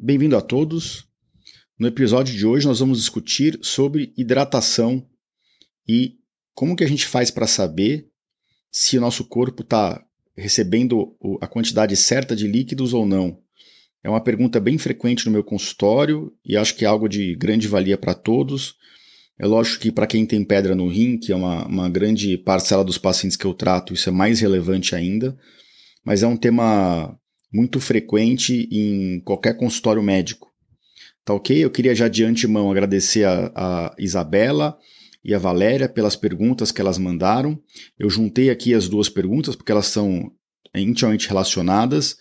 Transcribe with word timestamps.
bem-vindo 0.00 0.36
a 0.36 0.40
todos. 0.40 1.08
No 1.76 1.88
episódio 1.88 2.32
de 2.36 2.46
hoje 2.46 2.68
nós 2.68 2.78
vamos 2.78 2.98
discutir 2.98 3.58
sobre 3.62 4.12
hidratação 4.16 5.04
e 5.88 6.18
como 6.54 6.76
que 6.76 6.84
a 6.84 6.88
gente 6.88 7.04
faz 7.04 7.32
para 7.32 7.48
saber 7.48 8.06
se 8.70 8.96
o 8.96 9.00
nosso 9.00 9.24
corpo 9.24 9.62
está 9.62 10.00
recebendo 10.36 11.16
a 11.40 11.48
quantidade 11.48 11.96
certa 11.96 12.36
de 12.36 12.46
líquidos 12.46 12.94
ou 12.94 13.04
não. 13.04 13.40
É 14.04 14.08
uma 14.08 14.22
pergunta 14.22 14.60
bem 14.60 14.78
frequente 14.78 15.26
no 15.26 15.32
meu 15.32 15.42
consultório 15.42 16.32
e 16.44 16.56
acho 16.56 16.76
que 16.76 16.84
é 16.84 16.88
algo 16.88 17.08
de 17.08 17.34
grande 17.34 17.66
valia 17.66 17.98
para 17.98 18.14
todos. 18.14 18.76
É 19.36 19.46
lógico 19.46 19.82
que 19.82 19.90
para 19.90 20.06
quem 20.06 20.24
tem 20.24 20.44
pedra 20.44 20.76
no 20.76 20.86
rim, 20.86 21.18
que 21.18 21.32
é 21.32 21.36
uma, 21.36 21.66
uma 21.66 21.88
grande 21.88 22.38
parcela 22.38 22.84
dos 22.84 22.98
pacientes 22.98 23.36
que 23.36 23.44
eu 23.44 23.54
trato, 23.54 23.92
isso 23.94 24.08
é 24.08 24.12
mais 24.12 24.40
relevante 24.40 24.94
ainda, 24.94 25.36
mas 26.04 26.22
é 26.22 26.26
um 26.26 26.36
tema 26.36 27.18
muito 27.52 27.80
frequente 27.80 28.68
em 28.70 29.20
qualquer 29.20 29.56
consultório 29.56 30.02
médico. 30.02 30.48
Tá 31.24 31.34
ok? 31.34 31.64
Eu 31.64 31.70
queria 31.70 31.94
já 31.94 32.08
de 32.08 32.24
antemão 32.24 32.70
agradecer 32.70 33.24
a, 33.24 33.52
a 33.54 33.94
Isabela 33.98 34.76
e 35.24 35.34
a 35.34 35.38
Valéria 35.38 35.88
pelas 35.88 36.16
perguntas 36.16 36.72
que 36.72 36.80
elas 36.80 36.98
mandaram. 36.98 37.60
Eu 37.98 38.08
juntei 38.08 38.50
aqui 38.50 38.72
as 38.72 38.88
duas 38.88 39.08
perguntas 39.08 39.54
porque 39.54 39.72
elas 39.72 39.86
são 39.86 40.32
intimamente 40.74 41.28
relacionadas 41.28 42.16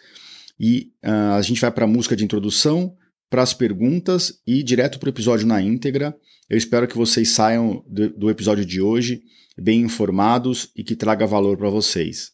e 0.60 0.92
uh, 1.06 1.36
a 1.38 1.42
gente 1.42 1.62
vai 1.62 1.72
para 1.72 1.86
a 1.86 1.88
música 1.88 2.16
de 2.16 2.24
introdução, 2.24 2.96
para 3.30 3.44
as 3.44 3.54
perguntas 3.54 4.42
e 4.46 4.64
direto 4.64 5.00
para 5.00 5.08
o 5.08 5.12
episódio 5.12 5.46
na 5.46 5.62
íntegra. 5.62 6.16
Eu 6.50 6.58
espero 6.58 6.88
que 6.88 6.98
vocês 6.98 7.30
saiam 7.30 7.84
do, 7.88 8.10
do 8.10 8.30
episódio 8.30 8.66
de 8.66 8.82
hoje 8.82 9.22
bem 9.58 9.82
informados 9.82 10.70
e 10.76 10.84
que 10.84 10.96
traga 10.96 11.26
valor 11.26 11.58
para 11.58 11.70
vocês. 11.70 12.32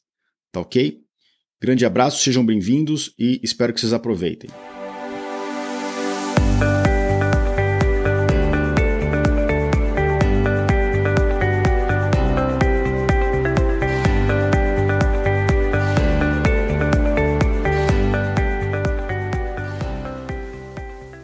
Tá 0.52 0.60
ok? 0.60 1.00
Grande 1.63 1.85
abraço, 1.85 2.22
sejam 2.22 2.45
bem-vindos 2.45 3.13
e 3.17 3.40
espero 3.41 3.72
que 3.73 3.80
vocês 3.80 3.94
aproveitem. 3.94 4.49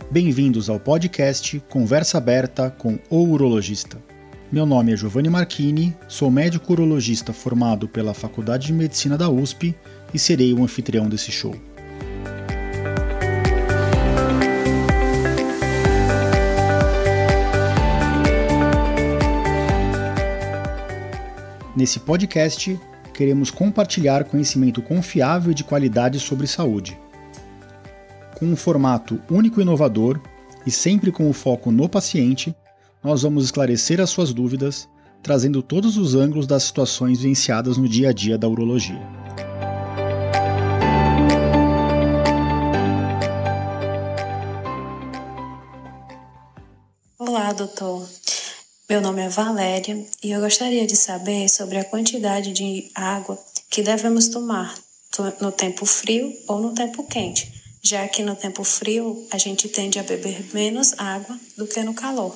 Bem-vindos 0.10 0.70
ao 0.70 0.80
podcast 0.80 1.62
Conversa 1.68 2.18
Aberta 2.18 2.70
com 2.70 2.98
o 3.10 3.26
Urologista. 3.26 4.02
Meu 4.50 4.66
nome 4.66 4.94
é 4.94 4.98
Giovanni 4.98 5.30
Marchini, 5.30 5.96
sou 6.08 6.32
médico 6.32 6.72
urologista 6.72 7.32
formado 7.32 7.90
pela 7.90 8.16
Faculdade 8.16 8.68
de 8.68 8.74
Medicina 8.74 9.16
da 9.18 9.30
USP 9.30 9.76
e 10.14 10.20
serei 10.20 10.54
o 10.54 10.64
anfitrião 10.64 11.08
desse 11.08 11.32
show. 11.32 11.56
Nesse 21.80 22.00
podcast, 22.02 22.78
queremos 23.14 23.50
compartilhar 23.52 24.26
conhecimento 24.26 24.82
confiável 24.82 25.52
e 25.52 25.56
de 25.56 25.64
qualidade 25.64 26.20
sobre 26.20 26.46
saúde. 26.46 27.00
Com 28.38 28.48
um 28.48 28.56
formato 28.56 29.18
único 29.30 29.62
e 29.62 29.64
inovador 29.64 30.20
e 30.66 30.72
sempre 30.72 31.10
com 31.10 31.30
o 31.30 31.34
foco 31.34 31.72
no 31.72 31.88
paciente, 31.88 32.54
nós 33.04 33.22
vamos 33.22 33.46
esclarecer 33.46 34.02
as 34.02 34.10
suas 34.10 34.34
dúvidas, 34.34 34.90
trazendo 35.24 35.62
todos 35.62 35.96
os 35.96 36.16
ângulos 36.16 36.46
das 36.46 36.64
situações 36.64 37.22
vivenciadas 37.22 37.78
no 37.78 37.88
dia 37.88 38.10
a 38.10 38.14
dia 38.14 38.38
da 38.38 38.48
urologia. 38.48 39.19
Doutor. 47.60 48.10
Meu 48.90 49.02
nome 49.02 49.22
é 49.22 49.28
Valéria 49.28 50.06
e 50.24 50.32
eu 50.32 50.40
gostaria 50.40 50.88
de 50.88 50.96
saber 50.96 51.50
sobre 51.50 51.78
a 51.78 51.84
quantidade 51.84 52.54
de 52.54 52.90
água 52.96 53.38
que 53.70 53.84
devemos 53.84 54.30
tomar 54.30 54.74
no 55.42 55.52
tempo 55.52 55.86
frio 55.86 56.34
ou 56.48 56.62
no 56.62 56.74
tempo 56.74 57.06
quente, 57.06 57.52
já 57.84 58.08
que 58.08 58.24
no 58.24 58.36
tempo 58.36 58.64
frio 58.64 59.28
a 59.30 59.38
gente 59.38 59.68
tende 59.68 60.00
a 60.00 60.04
beber 60.04 60.54
menos 60.54 60.98
água 60.98 61.38
do 61.58 61.68
que 61.68 61.84
no 61.84 61.94
calor. 61.94 62.34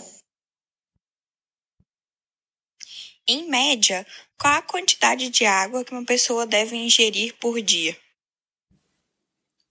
Em 3.25 3.50
média, 3.50 4.05
qual 4.38 4.55
a 4.55 4.61
quantidade 4.61 5.29
de 5.29 5.45
água 5.45 5.85
que 5.85 5.94
uma 5.94 6.03
pessoa 6.03 6.45
deve 6.45 6.75
ingerir 6.75 7.34
por 7.40 7.61
dia? 7.61 7.95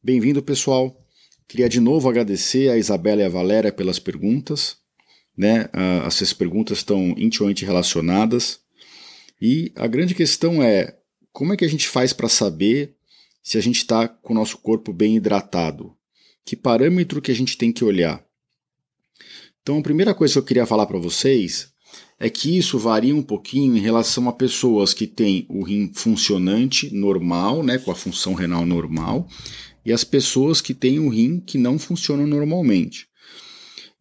Bem-vindo, 0.02 0.42
pessoal. 0.42 0.96
Queria 1.46 1.68
de 1.68 1.78
novo 1.78 2.08
agradecer 2.08 2.70
a 2.70 2.78
Isabela 2.78 3.20
e 3.20 3.26
a 3.26 3.28
Valéria 3.28 3.70
pelas 3.70 3.98
perguntas 3.98 4.81
né? 5.36 5.68
essas 6.06 6.32
perguntas 6.32 6.78
estão 6.78 7.14
intimamente 7.16 7.64
relacionadas. 7.64 8.60
E 9.40 9.72
a 9.74 9.86
grande 9.86 10.14
questão 10.14 10.62
é 10.62 10.96
como 11.32 11.52
é 11.52 11.56
que 11.56 11.64
a 11.64 11.68
gente 11.68 11.88
faz 11.88 12.12
para 12.12 12.28
saber 12.28 12.94
se 13.42 13.58
a 13.58 13.60
gente 13.60 13.78
está 13.78 14.06
com 14.06 14.32
o 14.32 14.36
nosso 14.36 14.58
corpo 14.58 14.92
bem 14.92 15.16
hidratado? 15.16 15.96
Que 16.44 16.54
parâmetro 16.54 17.22
que 17.22 17.32
a 17.32 17.34
gente 17.34 17.56
tem 17.56 17.72
que 17.72 17.84
olhar? 17.84 18.24
Então, 19.62 19.78
a 19.78 19.82
primeira 19.82 20.14
coisa 20.14 20.34
que 20.34 20.38
eu 20.38 20.44
queria 20.44 20.66
falar 20.66 20.86
para 20.86 20.98
vocês 20.98 21.72
é 22.18 22.28
que 22.28 22.56
isso 22.56 22.78
varia 22.78 23.14
um 23.14 23.22
pouquinho 23.22 23.76
em 23.76 23.80
relação 23.80 24.28
a 24.28 24.32
pessoas 24.32 24.94
que 24.94 25.06
têm 25.06 25.46
o 25.48 25.62
rim 25.62 25.92
funcionante 25.92 26.92
normal, 26.94 27.62
né, 27.62 27.78
com 27.78 27.90
a 27.90 27.96
função 27.96 28.34
renal 28.34 28.64
normal, 28.64 29.28
e 29.84 29.92
as 29.92 30.04
pessoas 30.04 30.60
que 30.60 30.74
têm 30.74 31.00
o 31.00 31.08
rim 31.08 31.40
que 31.40 31.58
não 31.58 31.78
funciona 31.78 32.26
normalmente. 32.26 33.08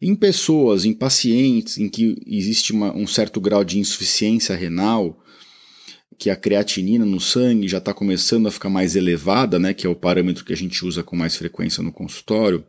Em 0.04 0.16
pessoas, 0.16 0.84
em 0.84 0.92
pacientes 0.92 1.78
em 1.78 1.88
que 1.88 2.20
existe 2.26 2.72
uma, 2.72 2.92
um 2.92 3.06
certo 3.06 3.40
grau 3.40 3.62
de 3.62 3.78
insuficiência 3.78 4.56
renal, 4.56 5.22
que 6.18 6.28
a 6.28 6.34
creatinina 6.34 7.06
no 7.06 7.20
sangue 7.20 7.68
já 7.68 7.78
está 7.78 7.94
começando 7.94 8.48
a 8.48 8.50
ficar 8.50 8.68
mais 8.68 8.96
elevada, 8.96 9.60
né, 9.60 9.72
que 9.72 9.86
é 9.86 9.90
o 9.90 9.94
parâmetro 9.94 10.44
que 10.44 10.52
a 10.52 10.56
gente 10.56 10.84
usa 10.84 11.04
com 11.04 11.14
mais 11.14 11.36
frequência 11.36 11.84
no 11.84 11.92
consultório, 11.92 12.64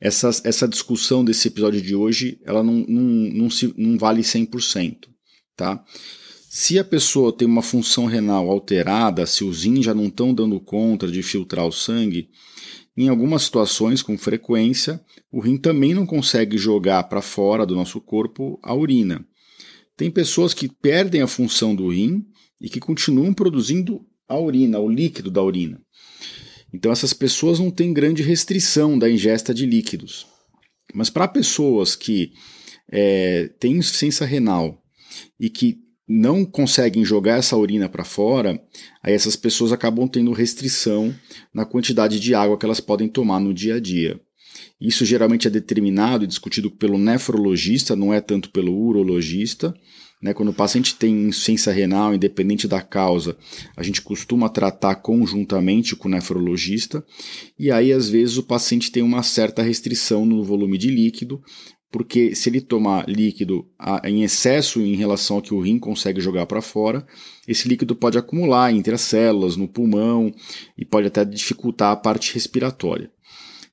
essa, 0.00 0.28
essa 0.42 0.66
discussão 0.66 1.24
desse 1.24 1.46
episódio 1.46 1.80
de 1.80 1.94
hoje 1.94 2.40
ela 2.44 2.64
não, 2.64 2.84
não, 2.88 3.02
não, 3.02 3.50
se, 3.50 3.72
não 3.76 3.96
vale 3.96 4.22
100%. 4.22 5.08
Tá? 5.56 5.84
Se 6.50 6.80
a 6.80 6.84
pessoa 6.84 7.32
tem 7.32 7.46
uma 7.46 7.62
função 7.62 8.06
renal 8.06 8.50
alterada, 8.50 9.24
se 9.24 9.44
os 9.44 9.62
rins 9.62 9.84
já 9.84 9.94
não 9.94 10.06
estão 10.06 10.34
dando 10.34 10.58
conta 10.58 11.06
de 11.06 11.22
filtrar 11.22 11.64
o 11.66 11.72
sangue, 11.72 12.28
em 13.04 13.08
algumas 13.08 13.42
situações, 13.42 14.02
com 14.02 14.18
frequência, 14.18 15.00
o 15.30 15.40
rim 15.40 15.56
também 15.56 15.94
não 15.94 16.04
consegue 16.04 16.58
jogar 16.58 17.04
para 17.04 17.22
fora 17.22 17.64
do 17.64 17.76
nosso 17.76 18.00
corpo 18.00 18.58
a 18.62 18.74
urina. 18.74 19.24
Tem 19.96 20.10
pessoas 20.10 20.52
que 20.52 20.68
perdem 20.68 21.22
a 21.22 21.28
função 21.28 21.76
do 21.76 21.88
rim 21.88 22.26
e 22.60 22.68
que 22.68 22.80
continuam 22.80 23.32
produzindo 23.32 24.04
a 24.26 24.36
urina, 24.38 24.80
o 24.80 24.88
líquido 24.88 25.30
da 25.30 25.42
urina. 25.42 25.80
Então, 26.74 26.90
essas 26.90 27.12
pessoas 27.12 27.60
não 27.60 27.70
têm 27.70 27.92
grande 27.92 28.22
restrição 28.22 28.98
da 28.98 29.08
ingesta 29.08 29.54
de 29.54 29.64
líquidos. 29.64 30.26
Mas 30.92 31.08
para 31.08 31.28
pessoas 31.28 31.94
que 31.94 32.32
é, 32.90 33.48
têm 33.60 33.76
insuficiência 33.76 34.26
renal 34.26 34.82
e 35.38 35.48
que 35.48 35.78
não 36.08 36.44
conseguem 36.44 37.04
jogar 37.04 37.38
essa 37.38 37.56
urina 37.56 37.88
para 37.88 38.04
fora, 38.04 38.60
aí 39.02 39.12
essas 39.12 39.36
pessoas 39.36 39.72
acabam 39.72 40.08
tendo 40.08 40.32
restrição 40.32 41.14
na 41.52 41.66
quantidade 41.66 42.18
de 42.18 42.34
água 42.34 42.56
que 42.56 42.64
elas 42.64 42.80
podem 42.80 43.08
tomar 43.08 43.38
no 43.38 43.52
dia 43.52 43.74
a 43.74 43.80
dia. 43.80 44.18
Isso 44.80 45.04
geralmente 45.04 45.46
é 45.46 45.50
determinado 45.50 46.24
e 46.24 46.26
discutido 46.26 46.70
pelo 46.70 46.98
nefrologista, 46.98 47.94
não 47.94 48.14
é 48.14 48.20
tanto 48.20 48.50
pelo 48.50 48.72
urologista. 48.72 49.74
Né? 50.22 50.32
Quando 50.32 50.48
o 50.48 50.54
paciente 50.54 50.94
tem 50.94 51.26
insuficiência 51.26 51.72
renal, 51.72 52.14
independente 52.14 52.66
da 52.66 52.80
causa, 52.80 53.36
a 53.76 53.82
gente 53.82 54.00
costuma 54.02 54.48
tratar 54.48 54.96
conjuntamente 54.96 55.94
com 55.94 56.08
o 56.08 56.10
nefrologista, 56.10 57.04
e 57.58 57.70
aí 57.70 57.92
às 57.92 58.08
vezes 58.08 58.36
o 58.36 58.42
paciente 58.42 58.90
tem 58.90 59.02
uma 59.02 59.22
certa 59.22 59.62
restrição 59.62 60.24
no 60.24 60.42
volume 60.42 60.78
de 60.78 60.88
líquido, 60.88 61.40
porque 61.90 62.34
se 62.34 62.48
ele 62.48 62.60
tomar 62.60 63.08
líquido 63.08 63.66
em 64.04 64.22
excesso 64.22 64.80
em 64.80 64.94
relação 64.94 65.36
ao 65.36 65.42
que 65.42 65.54
o 65.54 65.60
rim 65.60 65.78
consegue 65.78 66.20
jogar 66.20 66.46
para 66.46 66.60
fora, 66.60 67.06
esse 67.46 67.66
líquido 67.66 67.96
pode 67.96 68.18
acumular 68.18 68.72
entre 68.72 68.94
as 68.94 69.00
células, 69.00 69.56
no 69.56 69.66
pulmão 69.66 70.32
e 70.76 70.84
pode 70.84 71.06
até 71.06 71.24
dificultar 71.24 71.92
a 71.92 71.96
parte 71.96 72.34
respiratória. 72.34 73.10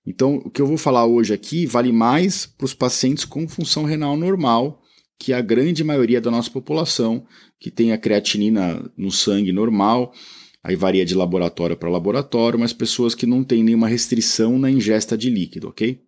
Então, 0.05 0.35
o 0.45 0.49
que 0.49 0.61
eu 0.61 0.67
vou 0.67 0.77
falar 0.77 1.05
hoje 1.05 1.33
aqui 1.33 1.65
vale 1.65 1.91
mais 1.91 2.45
para 2.45 2.65
os 2.65 2.73
pacientes 2.73 3.25
com 3.25 3.47
função 3.47 3.83
renal 3.83 4.15
normal, 4.15 4.81
que 5.19 5.33
é 5.33 5.35
a 5.35 5.41
grande 5.41 5.83
maioria 5.83 6.21
da 6.21 6.29
nossa 6.29 6.49
população, 6.49 7.25
que 7.59 7.71
tem 7.71 7.91
a 7.91 7.97
creatinina 7.97 8.89
no 8.95 9.11
sangue 9.11 9.51
normal, 9.51 10.13
aí 10.63 10.75
varia 10.75 11.05
de 11.05 11.15
laboratório 11.15 11.75
para 11.75 11.89
laboratório, 11.89 12.59
mas 12.59 12.71
pessoas 12.71 13.15
que 13.15 13.25
não 13.25 13.43
têm 13.43 13.63
nenhuma 13.63 13.87
restrição 13.87 14.59
na 14.59 14.69
ingesta 14.69 15.17
de 15.17 15.29
líquido, 15.29 15.69
ok? 15.69 16.04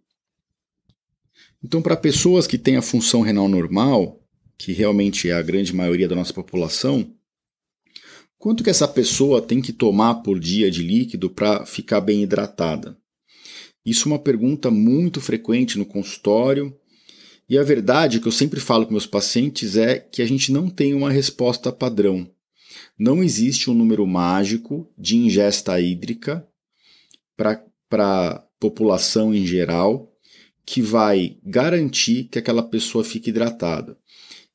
Então, 1.64 1.82
para 1.82 1.98
pessoas 1.98 2.46
que 2.46 2.58
têm 2.58 2.78
a 2.78 2.82
função 2.82 3.22
renal 3.22 3.48
normal, 3.48 4.22
que 4.58 4.74
realmente 4.74 5.30
é 5.30 5.34
a 5.34 5.42
grande 5.42 5.76
maioria 5.76 6.08
da 6.08 6.16
nossa 6.16 6.34
população, 6.34 7.14
quanto 8.38 8.64
que 8.64 8.70
essa 8.70 8.88
pessoa 8.88 9.42
tem 9.42 9.62
que 9.62 9.74
tomar 9.74 10.16
por 10.16 10.40
dia 10.40 10.70
de 10.70 10.84
líquido 10.84 11.30
para 11.30 11.66
ficar 11.66 12.02
bem 12.02 12.24
hidratada? 12.24 12.98
Isso 13.86 14.08
é 14.08 14.12
uma 14.12 14.20
pergunta 14.20 14.70
muito 14.70 15.22
frequente 15.22 15.78
no 15.78 15.86
consultório. 15.86 16.76
E 17.50 17.58
a 17.58 17.64
verdade 17.64 18.20
que 18.20 18.28
eu 18.28 18.32
sempre 18.34 18.60
falo 18.60 18.86
com 18.86 18.92
meus 18.92 19.08
pacientes 19.08 19.78
é 19.78 19.98
que 20.00 20.22
a 20.22 20.26
gente 20.26 20.52
não 20.52 20.70
tem 20.70 20.94
uma 20.94 21.10
resposta 21.10 21.72
padrão. 21.72 22.30
Não 23.00 23.24
existe 23.24 23.70
um 23.70 23.74
número 23.74 24.06
mágico 24.06 24.92
de 24.98 25.16
ingesta 25.16 25.80
hídrica 25.80 26.46
para 27.38 27.64
a 27.92 28.44
população 28.60 29.34
em 29.34 29.46
geral 29.46 30.12
que 30.68 30.82
vai 30.82 31.38
garantir 31.46 32.26
que 32.26 32.38
aquela 32.38 32.62
pessoa 32.62 33.02
fique 33.02 33.30
hidratada. 33.30 33.98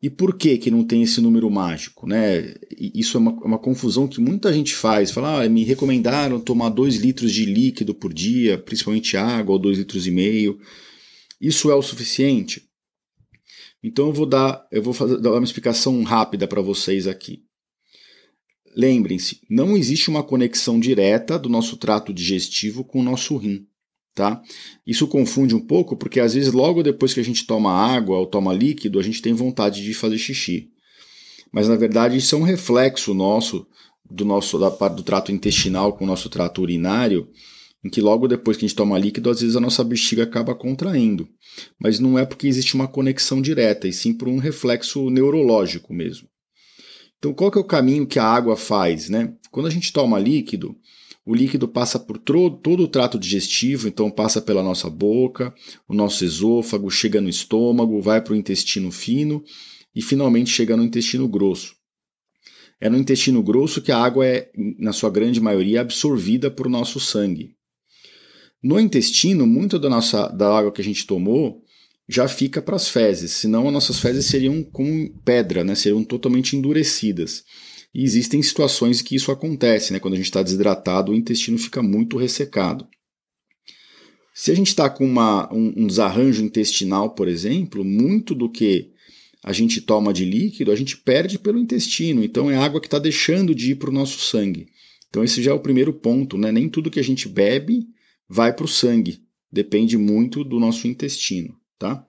E 0.01 0.11
por 0.11 0.37
que 0.37 0.59
que 0.59 0.71
não 0.71 0.85
tem 0.85 1.03
esse 1.03 1.23
número 1.23 1.51
mágico? 1.51 2.07
Né? 2.07 2.55
Isso 2.77 3.17
é 3.17 3.21
uma, 3.21 3.31
é 3.31 3.47
uma 3.47 3.59
confusão 3.59 4.07
que 4.07 4.21
muita 4.21 4.53
gente 4.53 4.75
faz. 4.75 5.11
Fala, 5.11 5.43
ah, 5.43 5.49
me 5.49 5.65
recomendaram 5.65 6.39
tomar 6.39 6.69
2 6.69 6.97
litros 6.97 7.33
de 7.33 7.47
líquido 7.47 7.95
por 7.95 8.13
dia, 8.13 8.59
principalmente 8.59 9.17
água, 9.17 9.55
ou 9.55 9.59
2 9.59 9.79
litros 9.79 10.07
e 10.07 10.11
meio. 10.11 10.61
Isso 11.41 11.71
é 11.71 11.75
o 11.75 11.81
suficiente? 11.81 12.69
Então 13.83 14.09
eu 14.09 14.13
vou 14.13 14.27
dar, 14.27 14.67
eu 14.71 14.83
vou 14.83 14.93
fazer, 14.93 15.19
dar 15.19 15.33
uma 15.33 15.45
explicação 15.45 16.03
rápida 16.03 16.47
para 16.47 16.61
vocês 16.61 17.07
aqui. 17.07 17.43
Lembrem-se, 18.77 19.41
não 19.49 19.79
existe 19.79 20.11
uma 20.11 20.23
conexão 20.23 20.79
direta 20.79 21.39
do 21.39 21.49
nosso 21.49 21.79
trato 21.79 22.13
digestivo 22.13 22.85
com 22.85 23.01
o 23.01 23.03
nosso 23.03 23.35
rim 23.39 23.67
tá? 24.15 24.41
Isso 24.87 25.07
confunde 25.07 25.55
um 25.55 25.61
pouco 25.61 25.97
porque 25.97 26.21
às 26.21 26.35
vezes 26.35 26.53
logo 26.53 26.83
depois 26.83 27.15
que 27.15 27.21
a 27.21 27.25
gente 27.25 27.47
toma 27.47 27.73
água 27.73 28.19
ou 28.19 28.27
toma 28.27 28.53
líquido, 28.53 28.99
a 28.99 29.03
gente 29.03 29.23
tem 29.23 29.33
vontade 29.33 29.83
de 29.83 29.95
fazer 29.95 30.19
xixi. 30.19 30.71
Mas 31.53 31.69
na 31.69 31.77
verdade 31.77 32.17
isso 32.17 32.35
é 32.35 32.39
um 32.39 32.43
reflexo 32.43 33.15
nosso 33.15 33.67
do 34.13 34.25
nosso 34.25 34.59
da 34.59 34.71
parte 34.71 34.97
do 34.97 35.03
trato 35.03 35.33
intestinal 35.33 35.95
com 35.95 36.05
o 36.05 36.07
nosso 36.07 36.29
trato 36.29 36.61
urinário, 36.61 37.29
em 37.85 37.89
que 37.89 38.01
logo 38.01 38.29
depois 38.29 38.57
que 38.57 38.65
a 38.65 38.69
gente 38.69 38.77
toma 38.77 38.99
líquido, 38.99 39.31
às 39.31 39.41
vezes 39.41 39.57
a 39.57 39.61
nossa 39.61 39.83
bexiga 39.83 40.23
acaba 40.23 40.55
contraindo. 40.55 41.29
Mas 41.79 41.99
não 41.99 42.19
é 42.19 42.25
porque 42.25 42.47
existe 42.47 42.75
uma 42.75 42.87
conexão 42.87 43.41
direta, 43.41 43.89
e 43.89 43.93
sim 43.93 44.13
por 44.13 44.29
um 44.29 44.39
reflexo 44.39 45.11
neurológico 45.11 45.93
mesmo. 45.93 46.29
Então, 47.19 47.33
qual 47.33 47.51
que 47.51 47.59
é 47.59 47.61
o 47.61 47.65
caminho 47.65 48.07
que 48.07 48.19
a 48.19 48.25
água 48.25 48.57
faz, 48.57 49.09
né? 49.09 49.33
Quando 49.51 49.67
a 49.67 49.71
gente 49.71 49.93
toma 49.93 50.19
líquido, 50.19 50.77
o 51.25 51.35
líquido 51.35 51.69
passa 51.69 51.99
por 51.99 52.19
todo 52.19 52.83
o 52.83 52.89
trato 52.89 53.19
digestivo, 53.19 53.87
então 53.87 54.11
passa 54.11 54.41
pela 54.41 54.63
nossa 54.63 54.91
boca, 54.91 55.55
o 55.89 55.95
nosso 55.95 56.25
esôfago, 56.25 56.91
chega 56.91 57.21
no 57.21 57.29
estômago, 57.29 58.01
vai 58.01 58.21
para 58.21 58.33
o 58.33 58.37
intestino 58.37 58.91
fino 58.91 59.43
e 59.95 60.03
finalmente 60.03 60.51
chega 60.51 60.77
no 60.77 60.83
intestino 60.83 61.29
grosso. 61.29 61.77
É 62.81 62.91
no 62.91 62.99
intestino 62.99 63.41
grosso 63.43 63.81
que 63.81 63.93
a 63.93 63.99
água 63.99 64.27
é, 64.27 64.51
na 64.79 64.93
sua 64.93 65.11
grande 65.11 65.41
maioria, 65.41 65.81
absorvida 65.81 66.51
por 66.51 66.69
nosso 66.69 66.99
sangue. 66.99 67.55
No 68.61 68.79
intestino, 68.81 69.47
muita 69.47 69.79
da, 69.79 69.89
nossa, 69.89 70.29
da 70.29 70.57
água 70.57 70.73
que 70.73 70.81
a 70.81 70.85
gente 70.85 71.07
tomou 71.07 71.63
já 72.09 72.27
fica 72.27 72.61
para 72.61 72.75
as 72.75 72.89
fezes, 72.89 73.33
senão 73.33 73.69
as 73.69 73.73
nossas 73.73 74.01
fezes 74.01 74.27
seriam 74.27 74.63
como 74.65 75.09
pedra, 75.25 75.63
né? 75.63 75.77
seriam 75.77 76.03
totalmente 76.03 76.57
endurecidas. 76.57 77.45
E 77.95 78.03
existem 78.03 78.43
situações 78.43 79.03
que 79.03 79.15
isso 79.15 79.31
acontece, 79.31 79.93
né? 79.93 80.01
Quando 80.01 80.15
a 80.15 80.17
gente 80.17 80.27
está 80.27 80.43
desidratado, 80.43 81.13
o 81.13 81.15
intestino 81.15 81.59
fica 81.59 81.83
muito 81.83 82.17
ressecado. 82.17 82.87
Se 84.35 84.51
a 84.51 84.55
gente 84.55 84.69
está 84.69 84.89
com 84.89 85.05
uma, 85.05 85.53
um, 85.53 85.73
um 85.77 85.87
desarranjo 85.87 86.43
intestinal, 86.43 87.15
por 87.15 87.29
exemplo, 87.29 87.85
muito 87.85 88.35
do 88.35 88.51
que 88.51 88.91
a 89.45 89.53
gente 89.53 89.81
toma 89.81 90.13
de 90.13 90.25
líquido, 90.25 90.71
a 90.71 90.77
gente 90.77 90.97
perde 90.97 91.39
pelo 91.39 91.59
intestino. 91.59 92.25
Então 92.25 92.51
é 92.51 92.57
água 92.57 92.81
que 92.81 92.87
está 92.87 92.99
deixando 92.99 93.55
de 93.55 93.73
ir 93.73 93.75
para 93.75 93.91
o 93.91 93.93
nosso 93.93 94.21
sangue. 94.21 94.69
Então 95.11 95.23
esse 95.23 95.43
já 95.43 95.51
é 95.51 95.55
o 95.55 95.61
primeiro 95.61 95.93
ponto, 95.93 96.39
né? 96.39 96.51
Nem 96.51 96.69
tudo 96.69 96.91
que 96.91 97.01
a 97.01 97.05
gente 97.05 97.29
bebe 97.29 97.87
vai 98.27 98.55
para 98.55 98.65
o 98.65 98.69
sangue. 98.69 99.23
Depende 99.51 99.99
muito 99.99 100.43
do 100.43 100.59
nosso 100.59 100.89
intestino, 100.89 101.55
tá? 101.79 102.07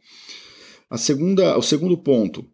A 0.89 0.97
segunda, 0.97 1.57
o 1.57 1.61
segundo 1.61 1.97
ponto, 1.97 2.45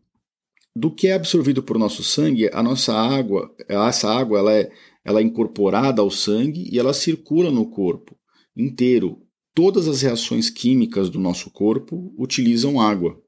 do 0.80 0.90
que 0.90 1.10
é 1.10 1.14
absorvido 1.14 1.62
por 1.62 1.78
nosso 1.78 2.02
sangue, 2.02 2.50
a 2.54 2.64
nossa 2.64 2.94
água, 2.94 3.54
essa 3.68 4.10
água 4.10 4.40
ela 4.40 4.54
é, 4.54 4.72
ela 5.04 5.20
é 5.20 5.24
incorporada 5.24 6.02
ao 6.02 6.10
sangue 6.10 6.70
e 6.72 6.80
ela 6.80 6.94
circula 6.94 7.52
no 7.52 7.70
corpo 7.70 8.16
inteiro. 8.56 9.22
Todas 9.54 9.90
as 9.90 10.02
reações 10.02 10.50
químicas 10.50 11.10
do 11.10 11.20
nosso 11.20 11.52
corpo 11.52 12.14
utilizam 12.18 12.80
água 12.80 13.22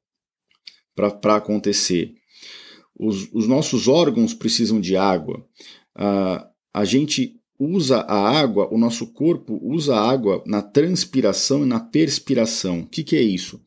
para 0.96 1.36
acontecer. 1.36 2.14
Os, 2.98 3.30
os, 3.34 3.48
nossos 3.48 3.88
órgãos 3.88 4.34
precisam 4.34 4.80
de 4.80 4.96
água. 4.96 5.46
Uh, 5.98 6.48
a 6.74 6.86
gente 6.86 7.36
usa 7.60 8.00
a 8.02 8.30
água, 8.30 8.74
o 8.74 8.78
nosso 8.78 9.08
corpo 9.08 9.60
usa 9.62 9.96
a 9.96 10.10
água 10.10 10.42
na 10.46 10.62
transpiração 10.62 11.64
e 11.64 11.68
na 11.68 11.82
perspiração. 11.82 12.82
O 12.82 12.88
que, 12.88 13.04
que 13.04 13.16
é 13.18 13.22
isso? 13.22 13.60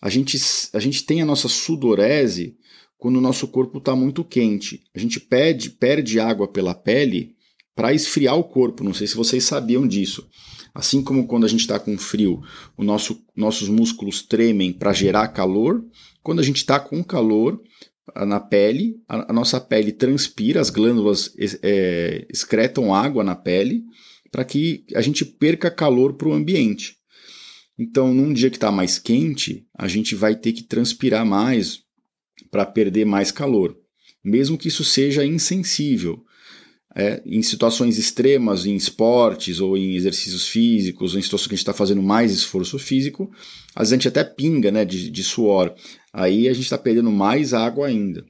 A 0.00 0.08
gente, 0.08 0.36
a 0.72 0.80
gente 0.80 1.04
tem 1.04 1.22
a 1.22 1.26
nossa 1.26 1.48
sudorese 1.48 2.56
quando 3.02 3.16
o 3.16 3.20
nosso 3.20 3.48
corpo 3.48 3.78
está 3.78 3.96
muito 3.96 4.22
quente. 4.22 4.84
A 4.94 4.98
gente 5.00 5.18
perde, 5.18 5.70
perde 5.70 6.20
água 6.20 6.46
pela 6.46 6.72
pele 6.72 7.34
para 7.74 7.92
esfriar 7.92 8.38
o 8.38 8.44
corpo. 8.44 8.84
Não 8.84 8.94
sei 8.94 9.08
se 9.08 9.16
vocês 9.16 9.42
sabiam 9.42 9.88
disso. 9.88 10.24
Assim 10.72 11.02
como 11.02 11.26
quando 11.26 11.44
a 11.44 11.48
gente 11.48 11.62
está 11.62 11.80
com 11.80 11.98
frio, 11.98 12.40
o 12.76 12.84
nosso, 12.84 13.20
nossos 13.34 13.68
músculos 13.68 14.22
tremem 14.22 14.72
para 14.72 14.92
gerar 14.92 15.26
calor, 15.28 15.84
quando 16.22 16.38
a 16.38 16.44
gente 16.44 16.58
está 16.58 16.78
com 16.78 17.02
calor 17.02 17.60
na 18.24 18.38
pele, 18.38 18.94
a, 19.08 19.32
a, 19.32 19.32
nossa 19.32 19.60
pele 19.60 19.90
transpira, 19.90 20.60
as 20.60 20.70
glândulas 20.70 21.34
é, 21.60 22.24
excretam 22.32 22.94
água 22.94 23.24
na 23.24 23.34
pele 23.34 23.82
para 24.30 24.44
que 24.44 24.84
a 24.94 25.00
gente 25.00 25.24
perca 25.24 25.72
calor 25.72 26.14
para 26.14 26.28
o 26.28 26.32
ambiente. 26.32 26.98
Então, 27.76 28.14
num 28.14 28.32
dia 28.32 28.48
que 28.48 28.58
está 28.58 28.70
mais 28.70 29.00
quente, 29.00 29.66
a 29.76 29.88
gente 29.88 30.14
vai 30.14 30.36
ter 30.36 30.52
que 30.52 30.62
transpirar 30.62 31.26
mais, 31.26 31.81
para 32.50 32.66
perder 32.66 33.04
mais 33.04 33.30
calor, 33.30 33.76
mesmo 34.22 34.58
que 34.58 34.68
isso 34.68 34.84
seja 34.84 35.24
insensível. 35.24 36.24
É, 36.94 37.22
em 37.24 37.40
situações 37.40 37.96
extremas, 37.96 38.66
em 38.66 38.76
esportes 38.76 39.60
ou 39.60 39.78
em 39.78 39.94
exercícios 39.94 40.46
físicos, 40.46 41.14
ou 41.14 41.18
em 41.18 41.22
situações 41.22 41.48
que 41.48 41.54
a 41.54 41.56
gente 41.56 41.62
está 41.62 41.72
fazendo 41.72 42.02
mais 42.02 42.30
esforço 42.30 42.78
físico, 42.78 43.30
às 43.74 43.88
vezes 43.88 43.92
a 43.92 43.96
gente 43.96 44.08
até 44.08 44.22
pinga 44.22 44.70
né, 44.70 44.84
de, 44.84 45.08
de 45.10 45.24
suor. 45.24 45.74
Aí 46.12 46.48
a 46.48 46.52
gente 46.52 46.64
está 46.64 46.76
perdendo 46.76 47.10
mais 47.10 47.54
água 47.54 47.86
ainda. 47.86 48.22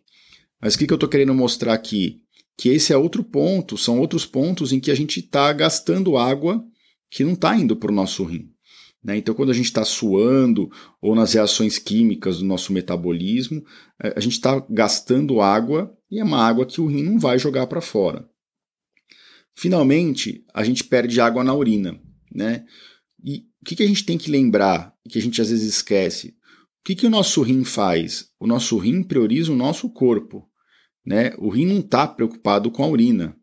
Mas 0.61 0.75
o 0.75 0.79
que, 0.79 0.87
que 0.87 0.93
eu 0.93 0.97
estou 0.97 1.09
querendo 1.09 1.35
mostrar 1.35 1.75
aqui? 1.75 2.21
Que 2.57 2.69
esse 2.69 2.93
é 2.93 2.97
outro 2.97 3.25
ponto, 3.25 3.77
são 3.77 3.99
outros 3.99 4.25
pontos 4.25 4.73
em 4.73 4.79
que 4.79 4.93
a 4.93 4.95
gente 4.95 5.19
está 5.19 5.53
gastando 5.53 6.17
água 6.17 6.65
que 7.11 7.25
não 7.25 7.33
está 7.33 7.57
indo 7.57 7.75
para 7.75 7.91
o 7.91 7.95
nosso 7.95 8.23
rim. 8.23 8.52
Né? 9.03 9.17
Então, 9.17 9.35
quando 9.35 9.51
a 9.51 9.55
gente 9.55 9.67
está 9.67 9.85
suando 9.85 10.71
ou 11.01 11.15
nas 11.15 11.33
reações 11.33 11.79
químicas 11.79 12.39
do 12.39 12.45
nosso 12.45 12.73
metabolismo, 12.73 13.65
é, 14.03 14.15
a 14.17 14.21
gente 14.21 14.35
está 14.35 14.65
gastando 14.71 15.41
água 15.41 15.93
e 16.11 16.21
é 16.21 16.25
uma 16.25 16.39
água 16.39 16.65
que 16.65 16.81
o 16.81 16.87
rim 16.87 17.03
não 17.03 17.19
vai 17.19 17.39
jogar 17.39 17.67
para 17.67 17.81
fora. 17.81 18.29
Finalmente, 19.57 20.45
a 20.55 20.65
gente 20.65 20.85
perde 20.85 21.21
água 21.21 21.43
na 21.43 21.55
urina. 21.55 22.01
Né? 22.33 22.65
E 23.23 23.47
o 23.61 23.65
que, 23.65 23.77
que 23.77 23.83
a 23.83 23.87
gente 23.87 24.05
tem 24.05 24.17
que 24.17 24.31
lembrar, 24.31 24.95
que 25.09 25.19
a 25.19 25.23
gente 25.23 25.41
às 25.41 25.51
vezes 25.51 25.69
esquece? 25.69 26.29
O 26.29 26.85
que, 26.85 26.95
que 26.95 27.07
o 27.07 27.11
nosso 27.11 27.43
rim 27.43 27.65
faz? 27.65 28.31
O 28.41 28.47
nosso 28.47 28.77
rim 28.79 29.03
prioriza 29.03 29.53
o 29.53 29.57
nosso 29.57 29.91
corpo. 29.91 30.49
Né? 31.05 31.33
O 31.39 31.49
rim 31.49 31.67
não 31.67 31.81
está 31.81 32.07
preocupado 32.07 32.71
com 32.71 32.83
a 32.83 32.89
urina. 32.89 33.37